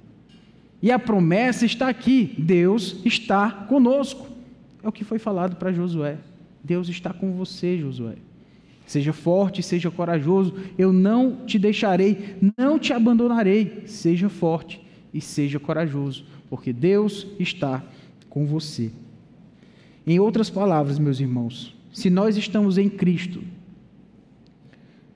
[0.81, 4.27] E a promessa está aqui: Deus está conosco.
[4.83, 6.19] É o que foi falado para Josué.
[6.63, 8.17] Deus está com você, Josué.
[8.87, 10.55] Seja forte, seja corajoso.
[10.79, 13.83] Eu não te deixarei, não te abandonarei.
[13.87, 14.81] Seja forte
[15.13, 17.85] e seja corajoso, porque Deus está
[18.29, 18.91] com você.
[20.07, 23.43] Em outras palavras, meus irmãos, se nós estamos em Cristo,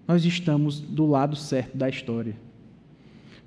[0.06, 2.36] nós estamos do lado certo da história.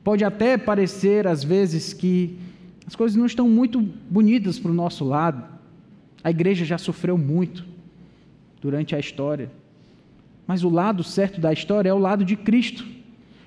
[0.05, 2.37] Pode até parecer, às vezes, que
[2.85, 5.43] as coisas não estão muito bonitas para o nosso lado.
[6.23, 7.65] A igreja já sofreu muito
[8.61, 9.49] durante a história.
[10.45, 12.85] Mas o lado certo da história é o lado de Cristo.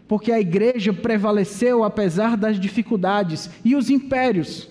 [0.09, 4.69] Porque a igreja prevaleceu apesar das dificuldades e os impérios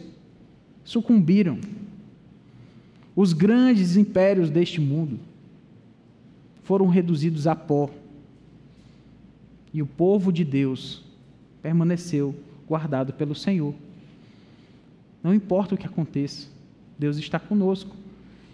[0.84, 1.58] sucumbiram.
[3.15, 5.21] Os grandes impérios deste mundo
[6.63, 7.89] foram reduzidos a pó.
[9.73, 11.07] E o povo de Deus
[11.62, 12.36] permaneceu
[12.67, 13.74] guardado pelo Senhor.
[15.24, 16.48] Não importa o que aconteça,
[16.98, 17.96] Deus está conosco.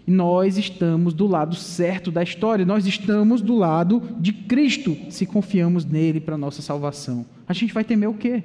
[0.06, 5.24] E nós estamos do lado certo da história, nós estamos do lado de Cristo, se
[5.24, 7.24] confiamos nele para nossa salvação.
[7.48, 8.42] A gente vai temer o quê?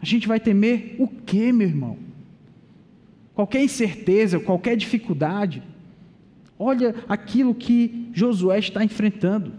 [0.00, 1.98] A gente vai temer o quê, meu irmão?
[3.34, 5.62] Qualquer incerteza, qualquer dificuldade.
[6.58, 9.52] Olha aquilo que Josué está enfrentando.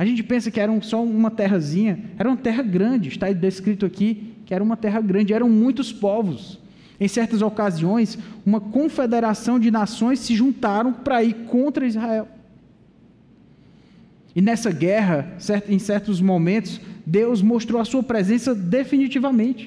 [0.00, 4.32] A gente pensa que era só uma terrazinha, era uma terra grande, está descrito aqui
[4.46, 6.58] que era uma terra grande, eram muitos povos.
[6.98, 12.26] Em certas ocasiões, uma confederação de nações se juntaram para ir contra Israel.
[14.34, 15.36] E nessa guerra,
[15.68, 19.66] em certos momentos, Deus mostrou a sua presença definitivamente.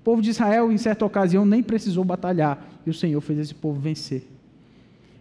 [0.00, 3.54] O povo de Israel, em certa ocasião, nem precisou batalhar, e o Senhor fez esse
[3.54, 4.26] povo vencer.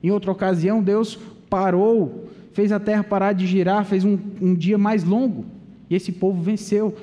[0.01, 4.77] Em outra ocasião, Deus parou, fez a terra parar de girar, fez um, um dia
[4.77, 5.45] mais longo,
[5.89, 6.95] e esse povo venceu.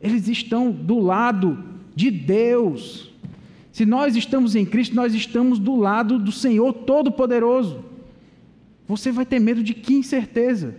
[0.00, 1.58] Eles estão do lado
[1.94, 3.12] de Deus.
[3.72, 7.84] Se nós estamos em Cristo, nós estamos do lado do Senhor Todo-Poderoso.
[8.86, 10.76] Você vai ter medo de que incerteza?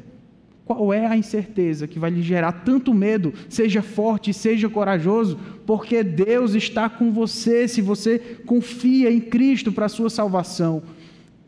[0.63, 3.33] Qual é a incerteza que vai lhe gerar tanto medo?
[3.49, 7.67] Seja forte, seja corajoso, porque Deus está com você.
[7.67, 10.81] Se você confia em Cristo para a sua salvação,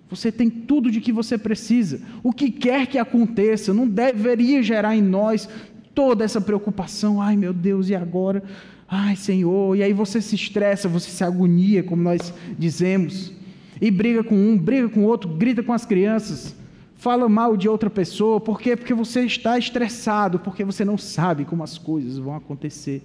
[0.10, 2.00] você tem tudo de que você precisa.
[2.24, 5.50] O que quer que aconteça, não deveria gerar em nós
[5.94, 7.22] toda essa preocupação.
[7.22, 8.44] Ai meu Deus, e agora?
[8.88, 13.34] Ai, Senhor, e aí você se estressa, você se agonia, como nós dizemos,
[13.82, 16.56] e briga com um, briga com outro, grita com as crianças,
[16.96, 18.78] fala mal de outra pessoa, por quê?
[18.78, 23.04] Porque você está estressado, porque você não sabe como as coisas vão acontecer.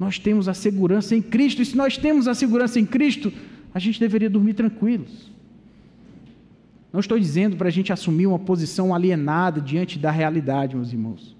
[0.00, 3.32] Nós temos a segurança em Cristo, e se nós temos a segurança em Cristo,
[3.72, 5.33] a gente deveria dormir tranquilos.
[6.94, 11.36] Não estou dizendo para a gente assumir uma posição alienada diante da realidade, meus irmãos.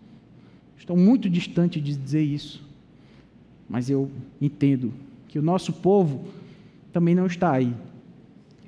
[0.77, 2.63] Estou muito distante de dizer isso
[3.69, 4.93] mas eu entendo
[5.29, 6.29] que o nosso povo
[6.93, 7.75] também não está aí.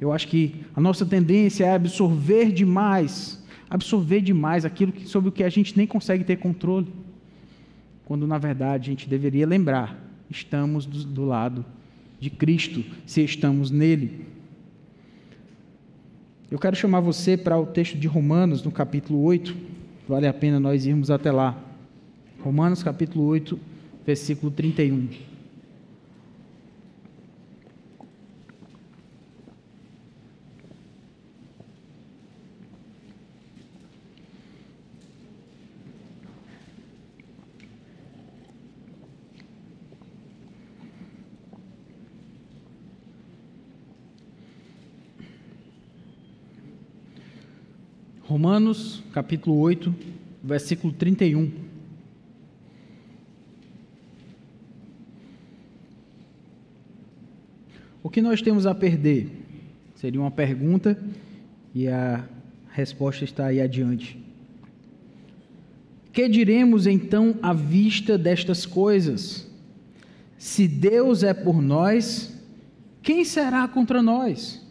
[0.00, 5.32] Eu acho que a nossa tendência é absorver demais, absorver demais aquilo que, sobre o
[5.32, 6.92] que a gente nem consegue ter controle,
[8.04, 11.64] quando na verdade a gente deveria lembrar: estamos do, do lado
[12.18, 14.26] de Cristo, se estamos nele.
[16.50, 19.56] Eu quero chamar você para o texto de Romanos, no capítulo 8,
[20.08, 21.58] vale a pena nós irmos até lá.
[22.40, 23.58] Romanos, capítulo 8
[24.06, 25.08] versículo 31.
[48.36, 49.94] Romanos, capítulo 8,
[50.44, 51.50] versículo 31.
[58.02, 59.30] O que nós temos a perder?
[59.94, 61.02] Seria uma pergunta
[61.74, 62.28] e a
[62.72, 64.22] resposta está aí adiante.
[66.12, 69.50] Que diremos então à vista destas coisas?
[70.36, 72.38] Se Deus é por nós,
[73.02, 74.65] quem será contra nós?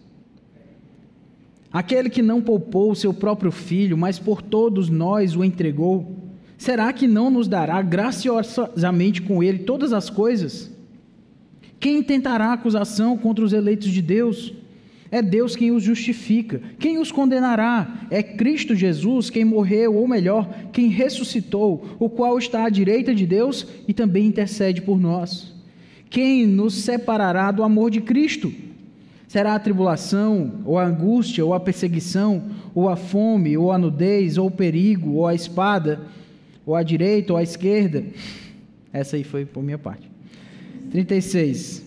[1.76, 6.16] Aquele que não poupou o seu próprio filho, mas por todos nós o entregou,
[6.58, 10.72] será que não nos dará graciosamente com ele todas as coisas?
[11.78, 14.54] Quem tentará acusação contra os eleitos de Deus?
[15.12, 16.62] É Deus quem os justifica.
[16.80, 18.08] Quem os condenará?
[18.10, 23.26] É Cristo Jesus quem morreu, ou melhor, quem ressuscitou, o qual está à direita de
[23.26, 25.54] Deus e também intercede por nós.
[26.10, 28.64] Quem nos separará do amor de Cristo?
[29.36, 32.42] Será a tribulação, ou a angústia, ou a perseguição,
[32.74, 36.00] ou a fome, ou a nudez, ou o perigo, ou a espada,
[36.66, 38.06] ou a direita, ou a esquerda?
[38.94, 40.10] Essa aí foi por minha parte.
[40.90, 41.84] 36.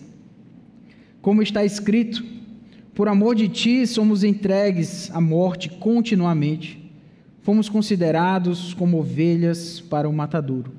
[1.23, 2.23] Como está escrito:
[2.93, 6.77] Por amor de ti somos entregues à morte continuamente.
[7.41, 10.71] Fomos considerados como ovelhas para o matadouro.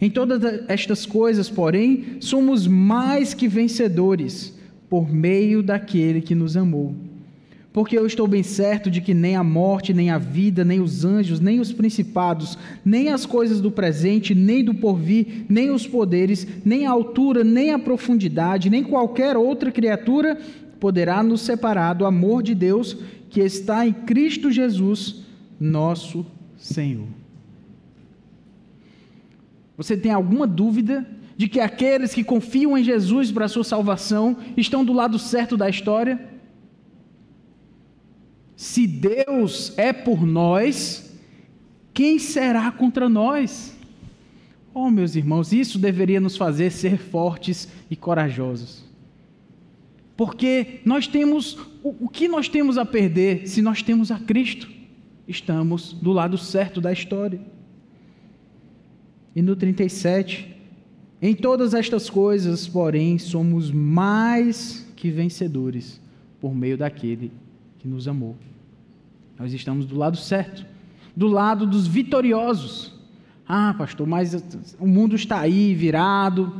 [0.00, 4.61] Em todas estas coisas, porém, somos mais que vencedores
[4.92, 6.94] por meio daquele que nos amou.
[7.72, 11.02] Porque eu estou bem certo de que nem a morte, nem a vida, nem os
[11.02, 16.46] anjos, nem os principados, nem as coisas do presente, nem do porvir, nem os poderes,
[16.62, 20.38] nem a altura, nem a profundidade, nem qualquer outra criatura
[20.78, 22.98] poderá nos separar do amor de Deus
[23.30, 25.22] que está em Cristo Jesus,
[25.58, 26.26] nosso
[26.58, 27.08] Senhor.
[29.74, 31.06] Você tem alguma dúvida
[31.42, 35.56] de que aqueles que confiam em Jesus para a sua salvação estão do lado certo
[35.56, 36.24] da história?
[38.54, 41.18] Se Deus é por nós,
[41.92, 43.76] quem será contra nós?
[44.72, 48.84] Oh, meus irmãos, isso deveria nos fazer ser fortes e corajosos.
[50.16, 54.70] Porque nós temos, o, que nós temos a perder se nós temos a Cristo?
[55.26, 57.40] Estamos do lado certo da história.
[59.34, 60.51] E no 37,
[61.22, 66.00] em todas estas coisas, porém, somos mais que vencedores
[66.40, 67.30] por meio daquele
[67.78, 68.36] que nos amou.
[69.38, 70.66] Nós estamos do lado certo,
[71.14, 72.92] do lado dos vitoriosos.
[73.46, 74.34] Ah, pastor, mas
[74.80, 76.52] o mundo está aí virado,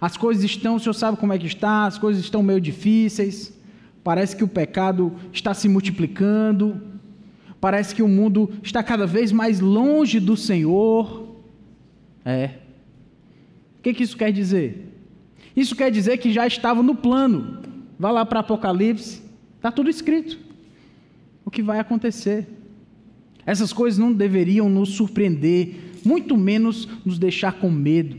[0.00, 3.56] as coisas estão, o senhor sabe como é que está, as coisas estão meio difíceis,
[4.02, 6.80] parece que o pecado está se multiplicando,
[7.60, 11.36] parece que o mundo está cada vez mais longe do Senhor.
[12.24, 12.59] É.
[13.80, 14.92] O que, que isso quer dizer?
[15.56, 17.62] Isso quer dizer que já estava no plano.
[17.98, 19.22] Vá lá para Apocalipse,
[19.56, 20.38] está tudo escrito.
[21.46, 22.46] O que vai acontecer?
[23.46, 28.18] Essas coisas não deveriam nos surpreender, muito menos nos deixar com medo,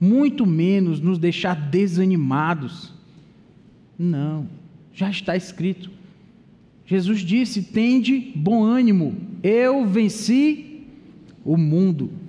[0.00, 2.94] muito menos nos deixar desanimados.
[3.98, 4.48] Não,
[4.94, 5.90] já está escrito.
[6.86, 10.86] Jesus disse: Tende bom ânimo, eu venci
[11.44, 12.23] o mundo.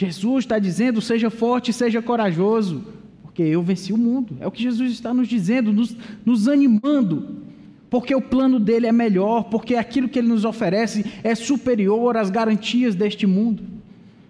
[0.00, 2.82] Jesus está dizendo: seja forte, seja corajoso,
[3.22, 4.38] porque eu venci o mundo.
[4.40, 5.94] É o que Jesus está nos dizendo, nos,
[6.24, 7.50] nos animando
[7.90, 12.30] porque o plano dele é melhor, porque aquilo que ele nos oferece é superior às
[12.30, 13.64] garantias deste mundo,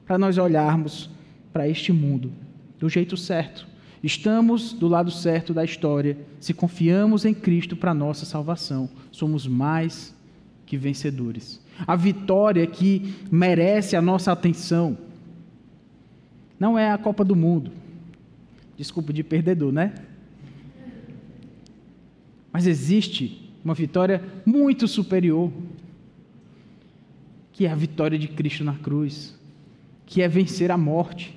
[0.06, 1.10] para nós olharmos
[1.52, 2.32] para este mundo
[2.78, 3.68] do jeito certo.
[4.02, 10.16] Estamos do lado certo da história, se confiamos em Cristo para nossa salvação, somos mais
[10.64, 11.60] que vencedores.
[11.86, 14.96] A vitória que merece a nossa atenção
[16.60, 17.72] não é a Copa do Mundo.
[18.76, 19.94] Desculpa de perdedor, né?
[22.52, 25.50] Mas existe uma vitória muito superior,
[27.52, 29.34] que é a vitória de Cristo na cruz,
[30.04, 31.34] que é vencer a morte,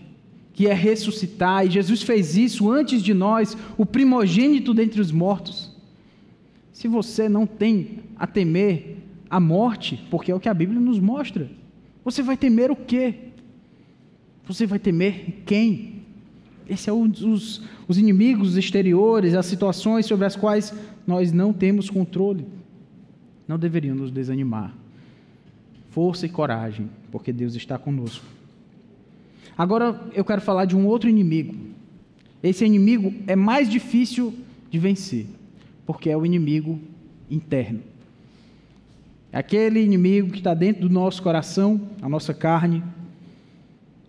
[0.51, 5.71] que é ressuscitar, e Jesus fez isso antes de nós, o primogênito dentre os mortos.
[6.71, 8.97] Se você não tem a temer
[9.30, 11.49] a morte, porque é o que a Bíblia nos mostra,
[12.03, 13.33] você vai temer o quê?
[14.48, 16.04] Você vai temer quem?
[16.68, 20.74] Esse é um dos os inimigos exteriores, as situações sobre as quais
[21.06, 22.46] nós não temos controle.
[23.48, 24.74] Não deveriam nos desanimar.
[25.89, 28.26] Força e coragem, porque Deus está conosco.
[29.58, 31.56] Agora eu quero falar de um outro inimigo.
[32.41, 34.34] Esse inimigo é mais difícil
[34.70, 35.28] de vencer,
[35.86, 36.80] porque é o inimigo
[37.30, 37.82] interno.
[39.32, 42.84] É aquele inimigo que está dentro do nosso coração, a nossa carne.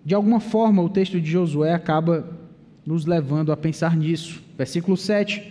[0.05, 2.29] De alguma forma, o texto de Josué acaba
[2.85, 4.43] nos levando a pensar nisso.
[4.57, 5.43] Versículo 7.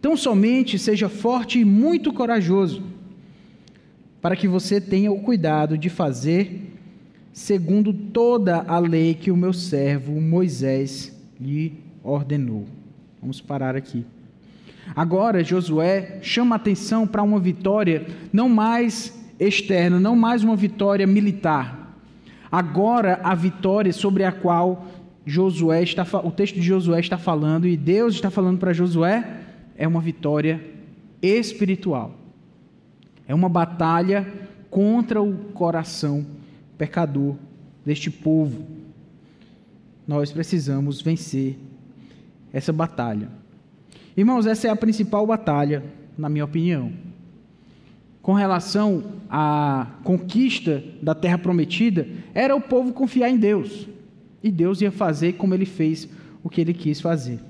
[0.00, 2.82] Tão somente seja forte e muito corajoso,
[4.20, 6.74] para que você tenha o cuidado de fazer
[7.32, 12.66] segundo toda a lei que o meu servo Moisés lhe ordenou.
[13.20, 14.04] Vamos parar aqui.
[14.94, 21.77] Agora, Josué chama atenção para uma vitória não mais externa, não mais uma vitória militar.
[22.50, 24.86] Agora, a vitória sobre a qual
[25.26, 29.42] Josué está, o texto de Josué está falando e Deus está falando para Josué
[29.76, 30.60] é uma vitória
[31.20, 32.14] espiritual.
[33.26, 34.26] É uma batalha
[34.70, 36.26] contra o coração
[36.78, 37.36] pecador
[37.84, 38.66] deste povo.
[40.06, 41.58] Nós precisamos vencer
[42.52, 43.28] essa batalha.
[44.16, 45.84] Irmãos, essa é a principal batalha,
[46.16, 46.92] na minha opinião.
[48.22, 53.88] Com relação à conquista da terra prometida, era o povo confiar em Deus.
[54.42, 56.08] E Deus ia fazer como ele fez
[56.42, 57.40] o que ele quis fazer.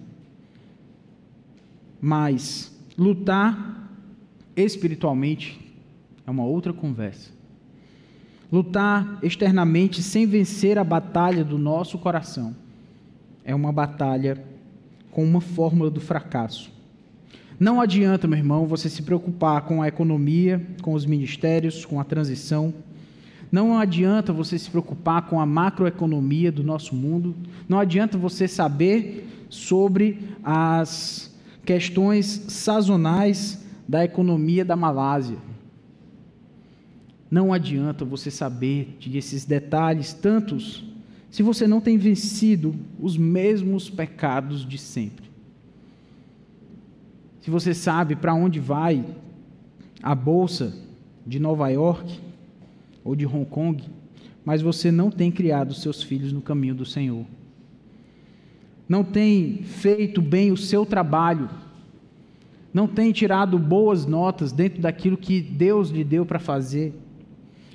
[2.00, 3.90] Mas lutar
[4.54, 5.58] espiritualmente
[6.26, 7.30] é uma outra conversa.
[8.50, 12.56] Lutar externamente sem vencer a batalha do nosso coração
[13.44, 14.42] é uma batalha
[15.10, 16.70] com uma fórmula do fracasso.
[17.59, 22.04] Não adianta, meu irmão, você se preocupar com a economia, com os ministérios, com a
[22.04, 22.72] transição
[23.50, 27.34] não adianta você se preocupar com a macroeconomia do nosso mundo,
[27.68, 31.34] não adianta você saber sobre as
[31.64, 35.38] questões sazonais da economia da Malásia.
[37.30, 40.84] Não adianta você saber desses detalhes tantos
[41.30, 45.28] se você não tem vencido os mesmos pecados de sempre.
[47.49, 49.03] Se você sabe para onde vai
[50.03, 50.74] a bolsa
[51.26, 52.20] de Nova York
[53.03, 53.82] ou de Hong Kong,
[54.44, 57.24] mas você não tem criado seus filhos no caminho do Senhor.
[58.86, 61.49] Não tem feito bem o seu trabalho.
[62.70, 66.92] Não tem tirado boas notas dentro daquilo que Deus lhe deu para fazer.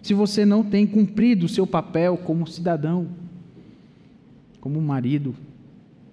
[0.04, 3.08] Se você não tem cumprido o seu papel como cidadão,
[4.62, 5.34] como marido,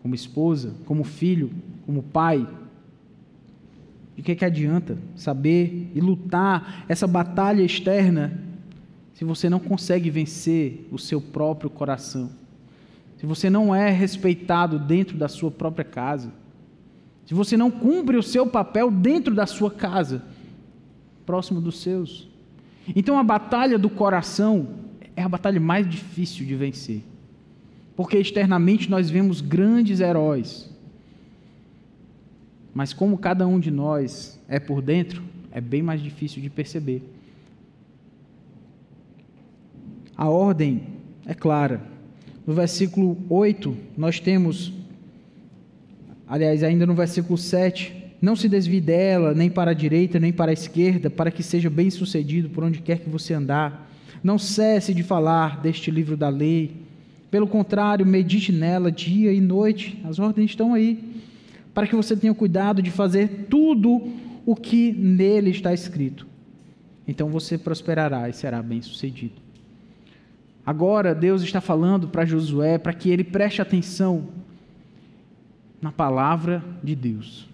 [0.01, 1.51] como esposa, como filho,
[1.85, 2.49] como pai,
[4.17, 8.39] de que, que adianta saber e lutar essa batalha externa
[9.15, 12.31] se você não consegue vencer o seu próprio coração?
[13.19, 16.33] Se você não é respeitado dentro da sua própria casa?
[17.27, 20.23] Se você não cumpre o seu papel dentro da sua casa,
[21.27, 22.29] próximo dos seus?
[22.97, 24.69] Então a batalha do coração
[25.15, 27.03] é a batalha mais difícil de vencer.
[27.95, 30.70] Porque externamente nós vemos grandes heróis,
[32.75, 37.03] mas como cada um de nós é por dentro, é bem mais difícil de perceber.
[40.17, 40.83] A ordem
[41.27, 41.81] é clara.
[42.47, 44.73] No versículo 8, nós temos,
[46.29, 50.51] aliás, ainda no versículo 7, não se desvie dela, nem para a direita, nem para
[50.51, 53.91] a esquerda, para que seja bem sucedido por onde quer que você andar.
[54.23, 56.73] Não cesse de falar deste livro da lei.
[57.31, 59.99] Pelo contrário, medite nela dia e noite.
[60.05, 61.03] As ordens estão aí
[61.73, 64.09] para que você tenha cuidado de fazer tudo
[64.45, 66.27] o que nele está escrito.
[67.07, 69.35] Então você prosperará e será bem-sucedido.
[70.65, 74.29] Agora Deus está falando para Josué para que ele preste atenção
[75.81, 77.49] na palavra de Deus.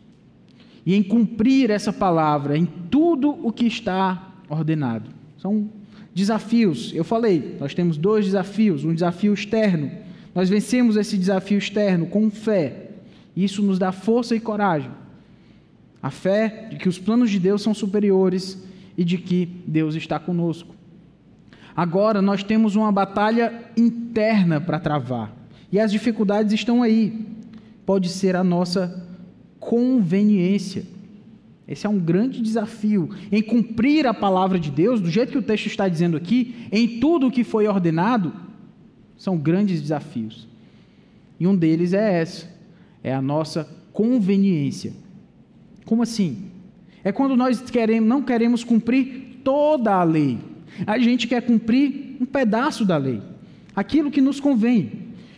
[0.85, 5.11] E em cumprir essa palavra em tudo o que está ordenado.
[5.39, 5.69] São
[6.15, 6.93] desafios.
[6.95, 9.91] Eu falei, nós temos dois desafios, um desafio externo.
[10.35, 12.86] Nós vencemos esse desafio externo com fé
[13.45, 14.91] isso nos dá força e coragem.
[16.03, 18.63] A fé de que os planos de Deus são superiores
[18.97, 20.75] e de que Deus está conosco.
[21.77, 25.37] Agora nós temos uma batalha interna para travar.
[25.71, 27.27] E as dificuldades estão aí.
[27.85, 29.07] Pode ser a nossa
[29.61, 30.85] conveniência.
[31.69, 35.43] Esse é um grande desafio em cumprir a palavra de Deus, do jeito que o
[35.43, 38.33] texto está dizendo aqui, em tudo o que foi ordenado,
[39.19, 40.49] são grandes desafios.
[41.39, 42.47] E um deles é esse:
[43.07, 44.93] é a nossa conveniência.
[45.85, 46.51] Como assim?
[47.05, 50.41] É quando nós queremos, não queremos cumprir toda a lei.
[50.85, 53.23] A gente quer cumprir um pedaço da lei,
[53.77, 54.91] aquilo que nos convém.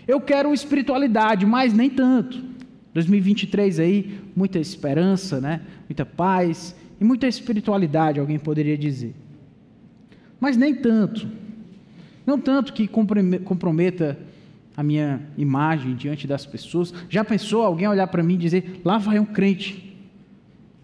[0.07, 2.43] Eu quero espiritualidade, mas nem tanto.
[2.95, 5.61] 2023 aí, muita esperança, né?
[5.87, 9.15] Muita paz e muita espiritualidade, alguém poderia dizer.
[10.41, 11.29] Mas nem tanto.
[12.25, 14.19] Não tanto que comprometa
[14.79, 16.95] a minha imagem diante das pessoas.
[17.11, 19.99] Já pensou alguém olhar para mim e dizer: lá vai um crente?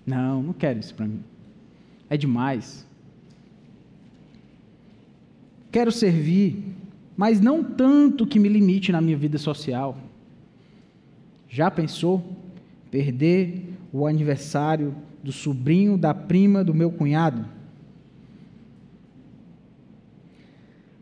[0.04, 1.22] Não, não quero isso para mim.
[2.10, 2.84] É demais.
[5.70, 6.74] Quero servir,
[7.16, 9.96] mas não tanto que me limite na minha vida social.
[11.48, 12.36] Já pensou
[12.90, 14.92] perder o aniversário
[15.22, 17.44] do sobrinho da prima do meu cunhado?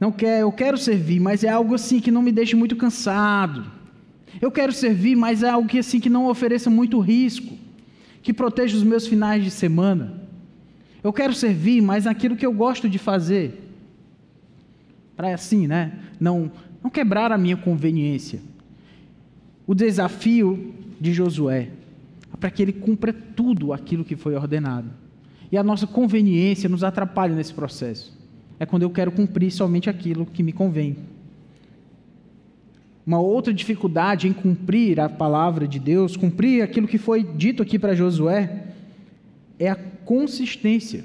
[0.03, 3.64] Não quer, eu quero servir, mas é algo assim que não me deixe muito cansado.
[4.40, 7.57] Eu quero servir, mas é algo que assim que não ofereça muito risco,
[8.20, 10.20] que proteja os meus finais de semana.
[11.05, 13.72] Eu quero servir, mas naquilo que eu gosto de fazer.
[15.16, 15.92] Para assim, né?
[16.18, 16.50] Não,
[16.82, 18.40] não quebrar a minha conveniência.
[19.64, 21.68] O desafio de Josué
[22.34, 24.90] é para que ele cumpra tudo aquilo que foi ordenado.
[25.53, 28.20] E a nossa conveniência nos atrapalha nesse processo
[28.59, 30.96] é quando eu quero cumprir somente aquilo que me convém.
[33.05, 37.78] Uma outra dificuldade em cumprir a palavra de Deus, cumprir aquilo que foi dito aqui
[37.78, 38.68] para Josué,
[39.59, 41.05] é a consistência.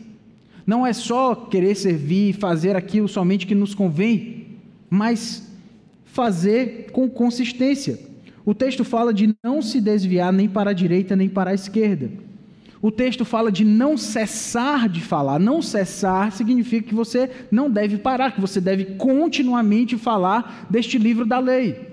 [0.65, 4.47] Não é só querer servir e fazer aquilo somente que nos convém,
[4.89, 5.51] mas
[6.05, 7.99] fazer com consistência.
[8.45, 12.09] O texto fala de não se desviar nem para a direita nem para a esquerda.
[12.87, 15.39] O texto fala de não cessar de falar.
[15.39, 21.25] Não cessar significa que você não deve parar, que você deve continuamente falar deste livro
[21.25, 21.89] da lei.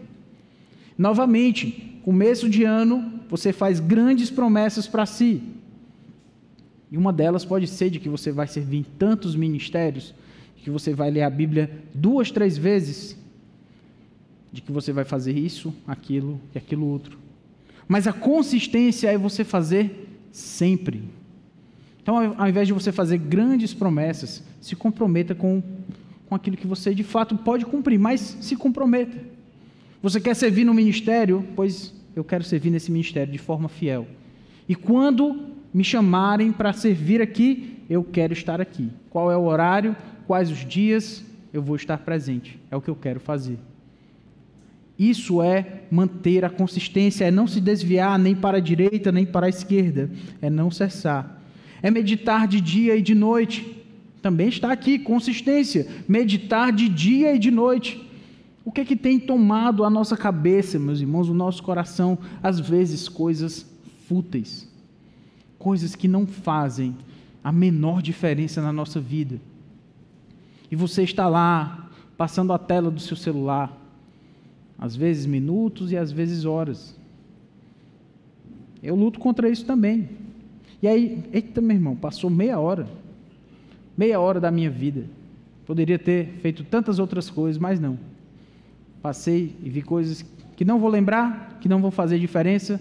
[0.96, 5.42] Novamente, começo de ano, você faz grandes promessas para si.
[6.92, 10.14] E uma delas pode ser de que você vai servir em tantos ministérios,
[10.58, 13.18] que você vai ler a Bíblia duas, três vezes,
[14.52, 17.18] de que você vai fazer isso, aquilo e aquilo outro.
[17.88, 21.04] Mas a consistência é você fazer sempre.
[22.02, 25.62] Então, ao invés de você fazer grandes promessas, se comprometa com,
[26.28, 29.16] com aquilo que você de fato pode cumprir, mas se comprometa.
[30.02, 31.46] Você quer servir no ministério?
[31.54, 34.08] Pois eu quero servir nesse ministério de forma fiel.
[34.68, 38.90] E quando me chamarem para servir aqui, eu quero estar aqui.
[39.08, 39.96] Qual é o horário?
[40.26, 41.24] Quais os dias?
[41.52, 42.58] Eu vou estar presente.
[42.70, 43.56] É o que eu quero fazer.
[44.98, 49.46] Isso é manter a consistência, é não se desviar nem para a direita nem para
[49.46, 51.42] a esquerda, é não cessar.
[51.82, 53.84] É meditar de dia e de noite.
[54.22, 55.86] Também está aqui, consistência.
[56.08, 58.02] Meditar de dia e de noite.
[58.64, 62.16] O que é que tem tomado a nossa cabeça, meus irmãos, o nosso coração?
[62.42, 63.66] Às vezes, coisas
[64.08, 64.66] fúteis,
[65.58, 66.96] coisas que não fazem
[67.42, 69.38] a menor diferença na nossa vida.
[70.70, 73.83] E você está lá, passando a tela do seu celular,
[74.78, 76.96] às vezes minutos e às vezes horas.
[78.82, 80.08] Eu luto contra isso também.
[80.82, 82.86] E aí, eita, meu irmão, passou meia hora.
[83.96, 85.06] Meia hora da minha vida.
[85.64, 87.98] Poderia ter feito tantas outras coisas, mas não.
[89.00, 90.24] Passei e vi coisas
[90.56, 92.80] que não vou lembrar, que não vão fazer diferença.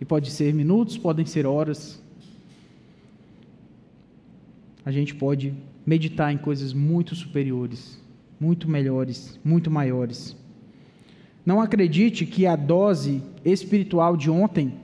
[0.00, 2.02] E pode ser minutos, podem ser horas.
[4.84, 5.54] A gente pode
[5.86, 8.04] meditar em coisas muito superiores
[8.38, 10.36] muito melhores, muito maiores.
[11.44, 14.74] Não acredite que a dose espiritual de ontem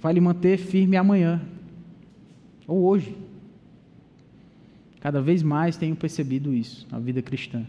[0.00, 1.40] vai lhe manter firme amanhã
[2.66, 3.16] ou hoje.
[5.00, 7.66] Cada vez mais tenho percebido isso na vida cristã.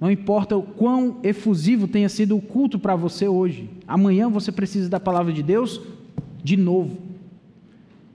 [0.00, 4.88] Não importa o quão efusivo tenha sido o culto para você hoje, amanhã você precisa
[4.88, 5.80] da palavra de Deus
[6.42, 6.98] de novo.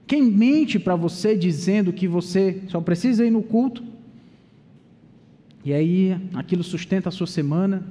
[0.06, 3.82] Quem mente para você dizendo que você só precisa ir no culto
[5.64, 7.82] e aí aquilo sustenta a sua semana,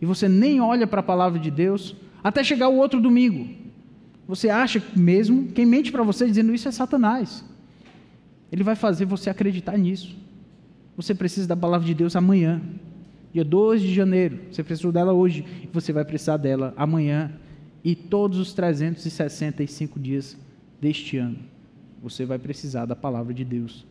[0.00, 3.48] e você nem olha para a palavra de Deus, até chegar o outro domingo.
[4.26, 7.44] Você acha mesmo, quem mente para você dizendo isso é Satanás.
[8.52, 10.16] Ele vai fazer você acreditar nisso.
[10.96, 12.60] Você precisa da palavra de Deus amanhã,
[13.32, 14.38] dia 2 de janeiro.
[14.50, 17.32] Você precisou dela hoje, você vai precisar dela amanhã
[17.82, 20.36] e todos os 365 dias
[20.80, 21.38] deste ano.
[22.02, 23.86] Você vai precisar da palavra de Deus.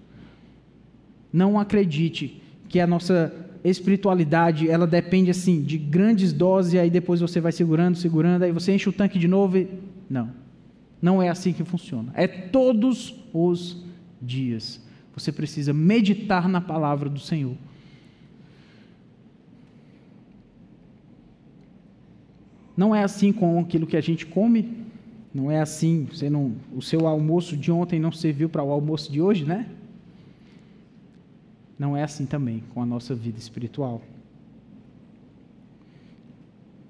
[1.32, 7.20] Não acredite que a nossa espiritualidade, ela depende assim de grandes doses, e aí depois
[7.20, 9.68] você vai segurando, segurando, aí você enche o tanque de novo e...
[10.10, 10.30] Não.
[11.02, 12.12] Não é assim que funciona.
[12.16, 13.84] É todos os
[14.22, 14.82] dias.
[15.14, 17.56] Você precisa meditar na palavra do Senhor.
[22.76, 24.78] Não é assim com aquilo que a gente come.
[25.34, 26.08] Não é assim.
[26.12, 29.68] Você não, o seu almoço de ontem não serviu para o almoço de hoje, né?
[31.80, 34.02] Não é assim também com a nossa vida espiritual.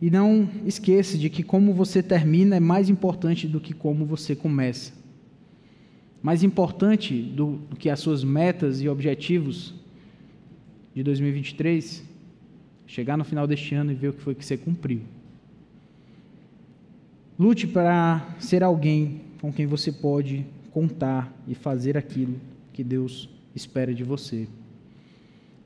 [0.01, 4.35] E não esqueça de que como você termina é mais importante do que como você
[4.35, 4.91] começa.
[6.23, 9.75] Mais importante do, do que as suas metas e objetivos
[10.95, 12.03] de 2023,
[12.87, 15.01] chegar no final deste ano e ver o que foi que você cumpriu.
[17.37, 22.35] Lute para ser alguém com quem você pode contar e fazer aquilo
[22.73, 24.47] que Deus espera de você.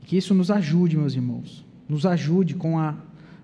[0.03, 2.95] Que isso nos ajude, meus irmãos, nos ajude com a,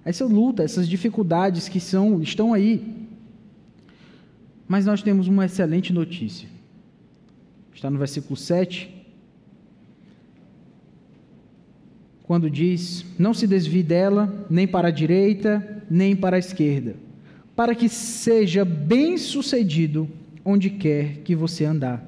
[0.03, 3.07] essa luta, essas dificuldades que são, estão aí.
[4.67, 6.47] Mas nós temos uma excelente notícia.
[7.73, 8.93] Está no versículo 7.
[12.23, 16.95] Quando diz: Não se desvie dela, nem para a direita, nem para a esquerda,
[17.55, 20.07] para que seja bem sucedido
[20.43, 22.05] onde quer que você andar.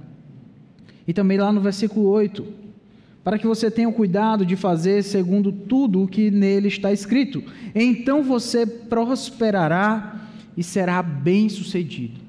[1.08, 2.61] E também lá no versículo 8
[3.24, 7.44] para que você tenha o cuidado de fazer segundo tudo o que nele está escrito.
[7.76, 12.20] Então você prosperará e será bem-sucedido.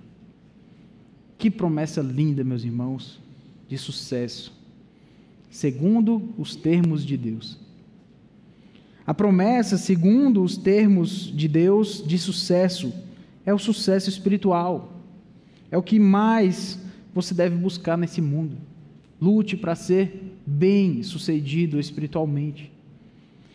[1.38, 3.20] Que promessa linda, meus irmãos,
[3.68, 4.53] de sucesso,
[5.51, 7.59] segundo os termos de Deus.
[9.07, 12.93] A promessa, segundo os termos de Deus, de sucesso,
[13.45, 15.01] é o sucesso espiritual.
[15.70, 16.78] É o que mais
[17.12, 18.57] você deve buscar nesse mundo.
[19.23, 22.73] Lute para ser bem sucedido espiritualmente.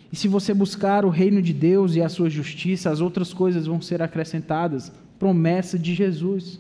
[0.10, 3.66] E se você buscar o reino de Deus e a sua justiça, as outras coisas
[3.66, 4.94] vão ser acrescentadas.
[5.20, 6.58] Promessa de Jesus.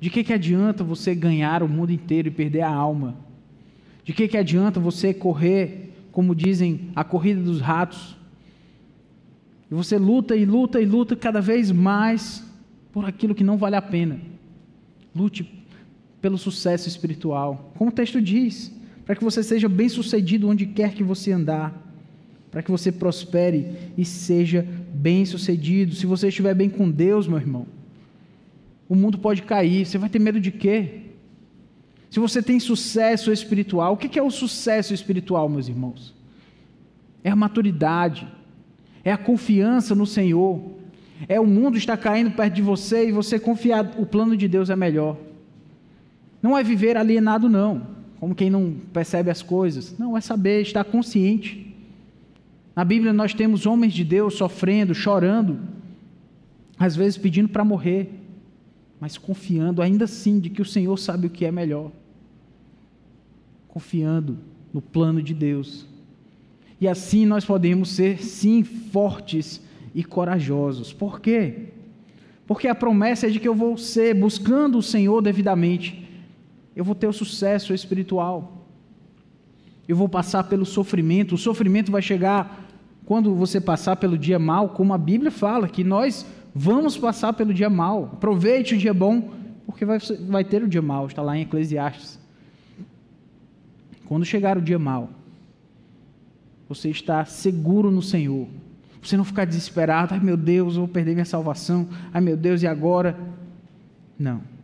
[0.00, 3.14] De que, que adianta você ganhar o mundo inteiro e perder a alma?
[4.02, 8.16] De que, que adianta você correr, como dizem, a corrida dos ratos?
[9.70, 12.42] E você luta e luta e luta cada vez mais
[12.90, 14.18] por aquilo que não vale a pena.
[15.14, 15.55] Lute
[16.26, 17.72] pelo sucesso espiritual.
[17.78, 18.72] Como o texto diz,
[19.04, 21.72] para que você seja bem-sucedido onde quer que você andar,
[22.50, 25.94] para que você prospere e seja bem-sucedido.
[25.94, 27.64] Se você estiver bem com Deus, meu irmão,
[28.88, 29.86] o mundo pode cair.
[29.86, 31.02] Você vai ter medo de quê?
[32.10, 36.12] Se você tem sucesso espiritual, o que é o sucesso espiritual, meus irmãos?
[37.22, 38.26] É a maturidade,
[39.04, 40.60] é a confiança no Senhor,
[41.28, 44.68] É o mundo está caindo perto de você e você confiar, o plano de Deus
[44.68, 45.16] é melhor.
[46.46, 47.88] Não é viver alienado, não,
[48.20, 49.98] como quem não percebe as coisas.
[49.98, 51.74] Não, é saber, estar consciente.
[52.76, 55.58] Na Bíblia nós temos homens de Deus sofrendo, chorando,
[56.78, 58.12] às vezes pedindo para morrer,
[59.00, 61.90] mas confiando ainda assim de que o Senhor sabe o que é melhor.
[63.66, 64.38] Confiando
[64.72, 65.84] no plano de Deus.
[66.80, 69.60] E assim nós podemos ser, sim, fortes
[69.92, 70.92] e corajosos.
[70.92, 71.70] Por quê?
[72.46, 76.05] Porque a promessa é de que eu vou ser, buscando o Senhor devidamente,
[76.76, 78.66] eu vou ter o sucesso espiritual.
[79.88, 82.64] Eu vou passar pelo sofrimento, o sofrimento vai chegar
[83.06, 87.54] quando você passar pelo dia mal, como a Bíblia fala, que nós vamos passar pelo
[87.54, 88.10] dia mal.
[88.12, 89.30] Aproveite o dia bom,
[89.64, 89.98] porque vai,
[90.28, 92.18] vai ter o dia mal, está lá em Eclesiastes.
[94.04, 95.08] Quando chegar o dia mal,
[96.68, 98.48] você está seguro no Senhor.
[99.00, 102.62] Você não ficar desesperado, ai meu Deus, eu vou perder minha salvação, ai meu Deus,
[102.62, 103.16] e agora?
[104.18, 104.55] Não.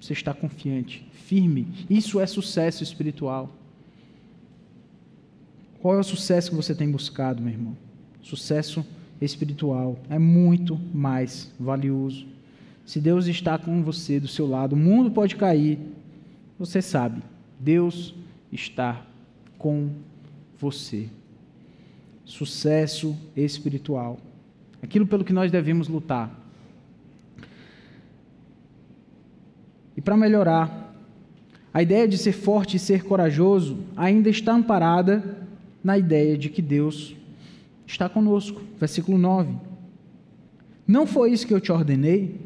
[0.00, 1.68] Você está confiante, firme.
[1.88, 3.54] Isso é sucesso espiritual.
[5.80, 7.76] Qual é o sucesso que você tem buscado, meu irmão?
[8.22, 8.84] Sucesso
[9.20, 12.26] espiritual é muito mais valioso.
[12.86, 15.78] Se Deus está com você, do seu lado, o mundo pode cair,
[16.58, 17.22] você sabe,
[17.58, 18.14] Deus
[18.50, 19.06] está
[19.58, 19.90] com
[20.58, 21.08] você
[22.30, 24.18] sucesso espiritual.
[24.80, 26.39] Aquilo pelo que nós devemos lutar.
[30.00, 30.96] E para melhorar,
[31.74, 35.46] a ideia de ser forte e ser corajoso ainda está amparada
[35.84, 37.14] na ideia de que Deus
[37.86, 38.62] está conosco.
[38.78, 39.52] Versículo 9.
[40.86, 42.40] Não foi isso que eu te ordenei?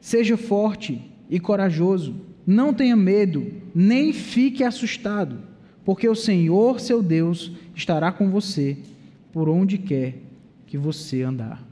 [0.00, 2.14] Seja forte e corajoso,
[2.46, 3.44] não tenha medo,
[3.74, 5.40] nem fique assustado,
[5.84, 8.78] porque o Senhor, seu Deus, estará com você
[9.32, 10.18] por onde quer
[10.68, 11.66] que você andar.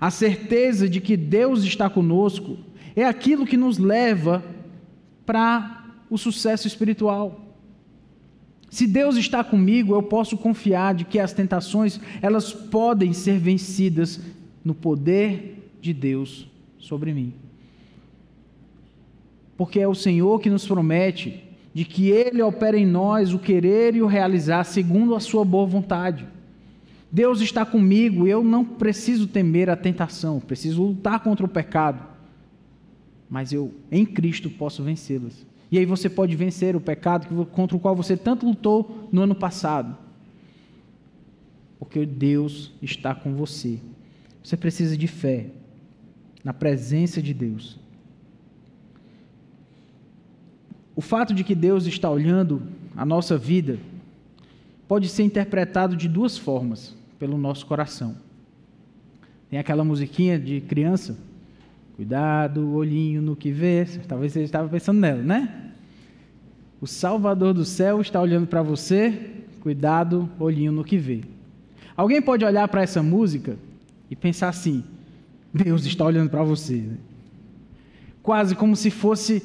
[0.00, 2.67] A certeza de que Deus está conosco
[3.00, 4.44] é aquilo que nos leva
[5.24, 7.40] para o sucesso espiritual.
[8.70, 14.20] Se Deus está comigo, eu posso confiar de que as tentações, elas podem ser vencidas
[14.64, 17.32] no poder de Deus sobre mim.
[19.56, 23.94] Porque é o Senhor que nos promete de que Ele opera em nós o querer
[23.94, 26.26] e o realizar segundo a Sua boa vontade.
[27.12, 32.07] Deus está comigo, eu não preciso temer a tentação, preciso lutar contra o pecado,
[33.28, 35.46] mas eu, em Cristo, posso vencê-las.
[35.70, 39.34] E aí você pode vencer o pecado contra o qual você tanto lutou no ano
[39.34, 39.96] passado,
[41.78, 43.78] porque Deus está com você.
[44.42, 45.50] Você precisa de fé
[46.42, 47.78] na presença de Deus.
[50.96, 52.62] O fato de que Deus está olhando
[52.96, 53.78] a nossa vida
[54.88, 58.16] pode ser interpretado de duas formas pelo nosso coração.
[59.50, 61.16] Tem aquela musiquinha de criança,
[61.98, 63.84] cuidado, olhinho no que vê.
[64.06, 65.72] Talvez você estava pensando nela, né?
[66.80, 71.22] O Salvador do céu está olhando para você, cuidado, olhinho no que vê.
[71.96, 73.58] Alguém pode olhar para essa música
[74.08, 74.84] e pensar assim:
[75.52, 76.84] Deus está olhando para você.
[78.22, 79.42] Quase como se fosse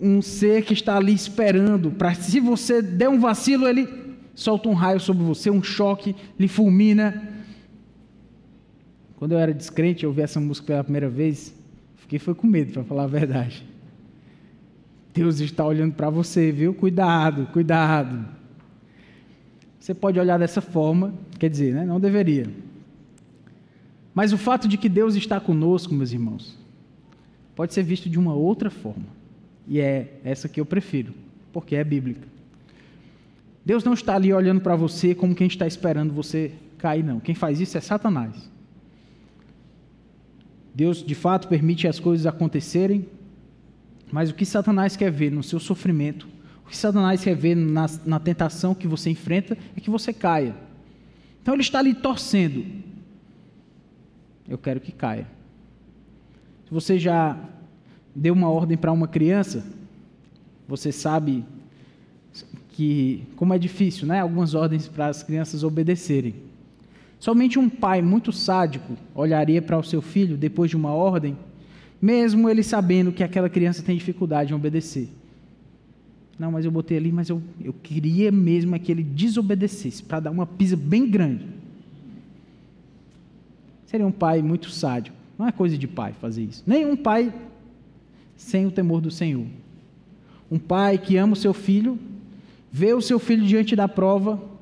[0.00, 3.86] um ser que está ali esperando para se você der um vacilo, ele
[4.34, 7.28] solta um raio sobre você, um choque, lhe fulmina.
[9.16, 11.54] Quando eu era descrente, eu ouvi essa música pela primeira vez,
[12.04, 13.64] fiquei foi com medo, para falar a verdade.
[15.14, 16.74] Deus está olhando para você, viu?
[16.74, 18.26] Cuidado, cuidado.
[19.80, 21.84] Você pode olhar dessa forma, quer dizer, né?
[21.84, 22.46] não deveria.
[24.14, 26.58] Mas o fato de que Deus está conosco, meus irmãos,
[27.56, 29.06] pode ser visto de uma outra forma.
[29.66, 31.14] E é essa que eu prefiro,
[31.52, 32.28] porque é bíblica.
[33.64, 37.18] Deus não está ali olhando para você como quem está esperando você cair, não.
[37.18, 38.50] Quem faz isso é Satanás.
[40.74, 43.06] Deus, de fato, permite as coisas acontecerem,
[44.10, 46.26] mas o que Satanás quer ver no seu sofrimento,
[46.66, 50.54] o que Satanás quer ver na, na tentação que você enfrenta, é que você caia.
[51.40, 52.64] Então ele está ali torcendo.
[54.48, 55.26] Eu quero que caia.
[56.66, 57.38] Se você já
[58.14, 59.64] deu uma ordem para uma criança,
[60.66, 61.44] você sabe
[62.70, 64.20] que como é difícil, né?
[64.20, 66.34] Algumas ordens para as crianças obedecerem.
[67.24, 71.34] Somente um pai muito sádico olharia para o seu filho depois de uma ordem,
[71.98, 75.08] mesmo ele sabendo que aquela criança tem dificuldade em obedecer.
[76.38, 80.20] Não, mas eu botei ali, mas eu, eu queria mesmo é que ele desobedecesse, para
[80.20, 81.46] dar uma pisa bem grande.
[83.86, 85.16] Seria um pai muito sádico.
[85.38, 86.62] Não é coisa de pai fazer isso.
[86.66, 87.32] Nenhum pai
[88.36, 89.46] sem o temor do Senhor.
[90.50, 91.98] Um pai que ama o seu filho,
[92.70, 94.52] vê o seu filho diante da prova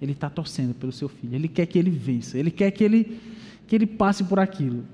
[0.00, 1.34] Ele está torcendo pelo seu filho.
[1.34, 2.38] Ele quer que ele vença.
[2.38, 3.20] Ele quer que ele,
[3.66, 4.84] que ele passe por aquilo.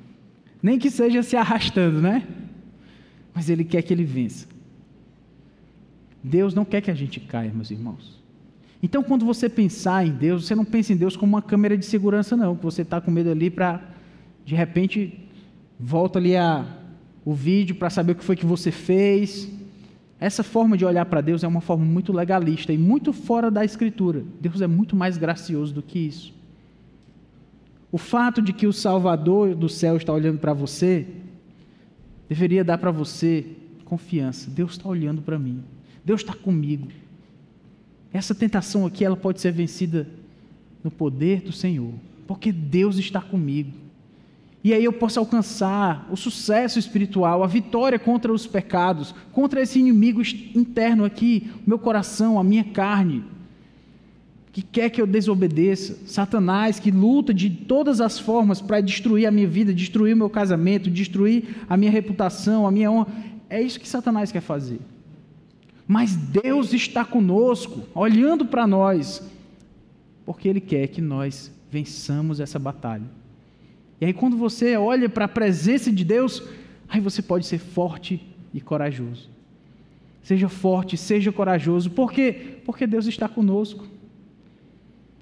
[0.63, 2.27] Nem que seja se arrastando, né?
[3.35, 4.47] Mas ele quer que ele vença.
[6.23, 8.23] Deus não quer que a gente caia, meus irmãos.
[8.83, 11.85] Então, quando você pensar em Deus, você não pensa em Deus como uma câmera de
[11.85, 12.57] segurança, não.
[12.57, 13.81] Que você está com medo ali para,
[14.45, 15.19] de repente,
[15.79, 16.65] volta ali a,
[17.25, 19.49] o vídeo para saber o que foi que você fez.
[20.23, 23.65] Essa forma de olhar para Deus é uma forma muito legalista e muito fora da
[23.65, 24.23] Escritura.
[24.41, 26.33] Deus é muito mais gracioso do que isso.
[27.91, 31.09] O fato de que o Salvador do céu está olhando para você
[32.29, 33.45] deveria dar para você
[33.85, 34.49] confiança.
[34.49, 35.65] Deus está olhando para mim.
[36.05, 36.87] Deus está comigo.
[38.13, 40.07] Essa tentação aqui ela pode ser vencida
[40.85, 41.95] no poder do Senhor,
[42.29, 43.73] porque Deus está comigo.
[44.65, 49.79] E aí eu posso alcançar o sucesso espiritual, a vitória contra os pecados, contra esse
[49.79, 50.23] inimigo
[50.55, 53.25] interno aqui, o meu coração, a minha carne
[54.53, 59.31] que quer que eu desobedeça, Satanás que luta de todas as formas para destruir a
[59.31, 63.07] minha vida, destruir o meu casamento, destruir a minha reputação, a minha honra.
[63.49, 64.79] É isso que Satanás quer fazer.
[65.89, 69.23] Mas Deus está conosco, olhando para nós,
[70.27, 73.22] porque Ele quer que nós vençamos essa batalha.
[74.03, 76.43] E aí, quando você olha para a presença de Deus,
[76.89, 78.21] aí você pode ser forte
[78.53, 79.31] e corajoso.
[80.25, 81.89] Seja forte, seja corajoso.
[81.89, 82.59] Por quê?
[82.65, 83.87] Porque Deus está conosco.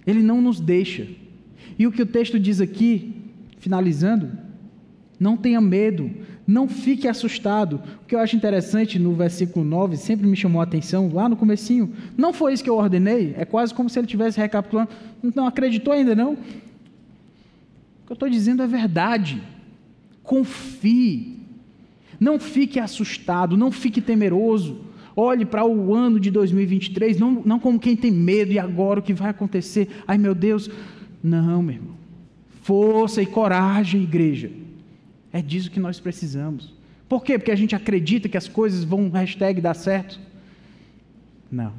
[0.07, 1.07] Ele não nos deixa.
[1.79, 3.13] E o que o texto diz aqui,
[3.59, 4.31] finalizando,
[5.19, 6.11] não tenha medo,
[6.47, 7.83] não fique assustado.
[8.03, 11.37] O que eu acho interessante no versículo 9, sempre me chamou a atenção, lá no
[11.37, 14.89] comecinho, não foi isso que eu ordenei, é quase como se ele estivesse recapitulando,
[15.35, 16.39] não acreditou ainda não?
[18.11, 19.41] Que eu estou dizendo é verdade.
[20.21, 21.39] Confie.
[22.19, 24.81] Não fique assustado, não fique temeroso.
[25.15, 29.03] Olhe para o ano de 2023, não, não como quem tem medo e agora o
[29.03, 30.03] que vai acontecer.
[30.09, 30.69] Ai meu Deus.
[31.23, 31.95] Não, meu irmão.
[32.63, 34.51] Força e coragem, igreja.
[35.33, 36.75] É disso que nós precisamos.
[37.09, 37.39] Por quê?
[37.39, 40.19] Porque a gente acredita que as coisas vão hashtag dar certo?
[41.49, 41.75] Não.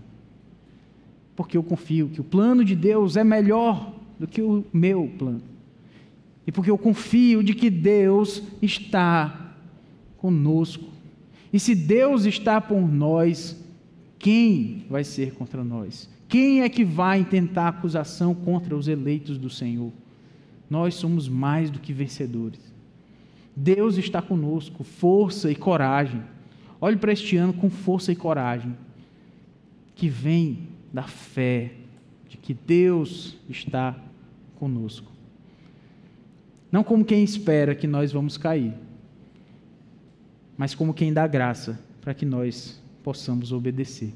[1.35, 5.50] Porque eu confio que o plano de Deus é melhor do que o meu plano.
[6.51, 9.53] E porque eu confio de que Deus está
[10.17, 10.83] conosco.
[11.53, 13.57] E se Deus está por nós,
[14.19, 16.09] quem vai ser contra nós?
[16.27, 19.93] Quem é que vai intentar acusação contra os eleitos do Senhor?
[20.69, 22.59] Nós somos mais do que vencedores.
[23.55, 26.21] Deus está conosco, força e coragem.
[26.81, 28.75] Olhe para este ano com força e coragem,
[29.95, 31.71] que vem da fé
[32.27, 33.95] de que Deus está
[34.55, 35.20] conosco.
[36.71, 38.73] Não como quem espera que nós vamos cair,
[40.57, 44.13] mas como quem dá graça para que nós possamos obedecer.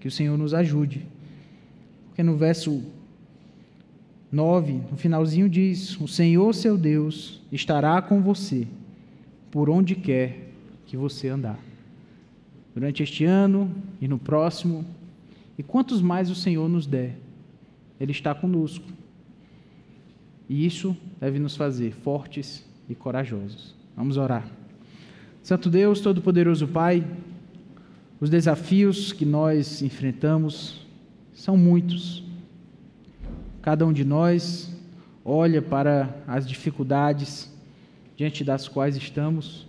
[0.00, 1.06] Que o Senhor nos ajude.
[2.08, 2.82] Porque no verso
[4.30, 8.66] 9, no finalzinho diz: O Senhor seu Deus estará com você
[9.50, 10.48] por onde quer
[10.86, 11.58] que você andar.
[12.74, 13.70] Durante este ano
[14.00, 14.84] e no próximo,
[15.56, 17.16] e quantos mais o Senhor nos der,
[17.98, 18.84] Ele está conosco.
[20.48, 23.74] E isso deve nos fazer fortes e corajosos.
[23.96, 24.48] Vamos orar.
[25.42, 27.06] Santo Deus, Todo-Poderoso Pai,
[28.20, 30.86] os desafios que nós enfrentamos
[31.32, 32.24] são muitos.
[33.60, 34.74] Cada um de nós
[35.24, 37.52] olha para as dificuldades
[38.16, 39.68] diante das quais estamos,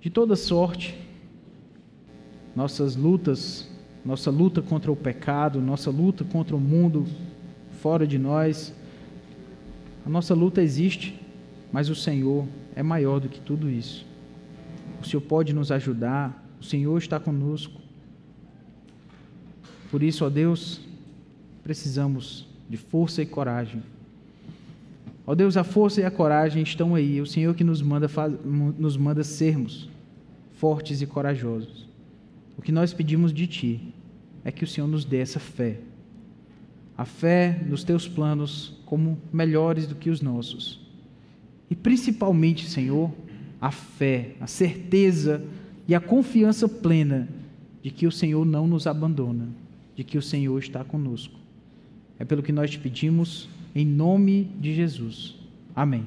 [0.00, 0.98] de toda sorte,
[2.54, 3.70] nossas lutas,
[4.04, 7.06] nossa luta contra o pecado, nossa luta contra o mundo
[7.80, 8.74] fora de nós,
[10.06, 11.20] a nossa luta existe,
[11.72, 12.46] mas o Senhor
[12.76, 14.06] é maior do que tudo isso.
[15.02, 17.80] O Senhor pode nos ajudar, o Senhor está conosco.
[19.90, 20.80] Por isso, ó Deus,
[21.60, 23.82] precisamos de força e coragem.
[25.26, 28.08] Ó Deus, a força e a coragem estão aí, o Senhor que nos manda,
[28.78, 29.88] nos manda sermos
[30.52, 31.88] fortes e corajosos.
[32.56, 33.92] O que nós pedimos de Ti
[34.44, 35.80] é que o Senhor nos dê essa fé.
[36.96, 40.80] A fé nos Teus planos como melhores do que os nossos.
[41.70, 43.12] E principalmente, Senhor,
[43.60, 45.44] a fé, a certeza
[45.86, 47.28] e a confiança plena
[47.82, 49.48] de que o Senhor não nos abandona,
[49.94, 51.38] de que o Senhor está conosco.
[52.18, 55.36] É pelo que nós te pedimos, em nome de Jesus.
[55.74, 56.04] Amém.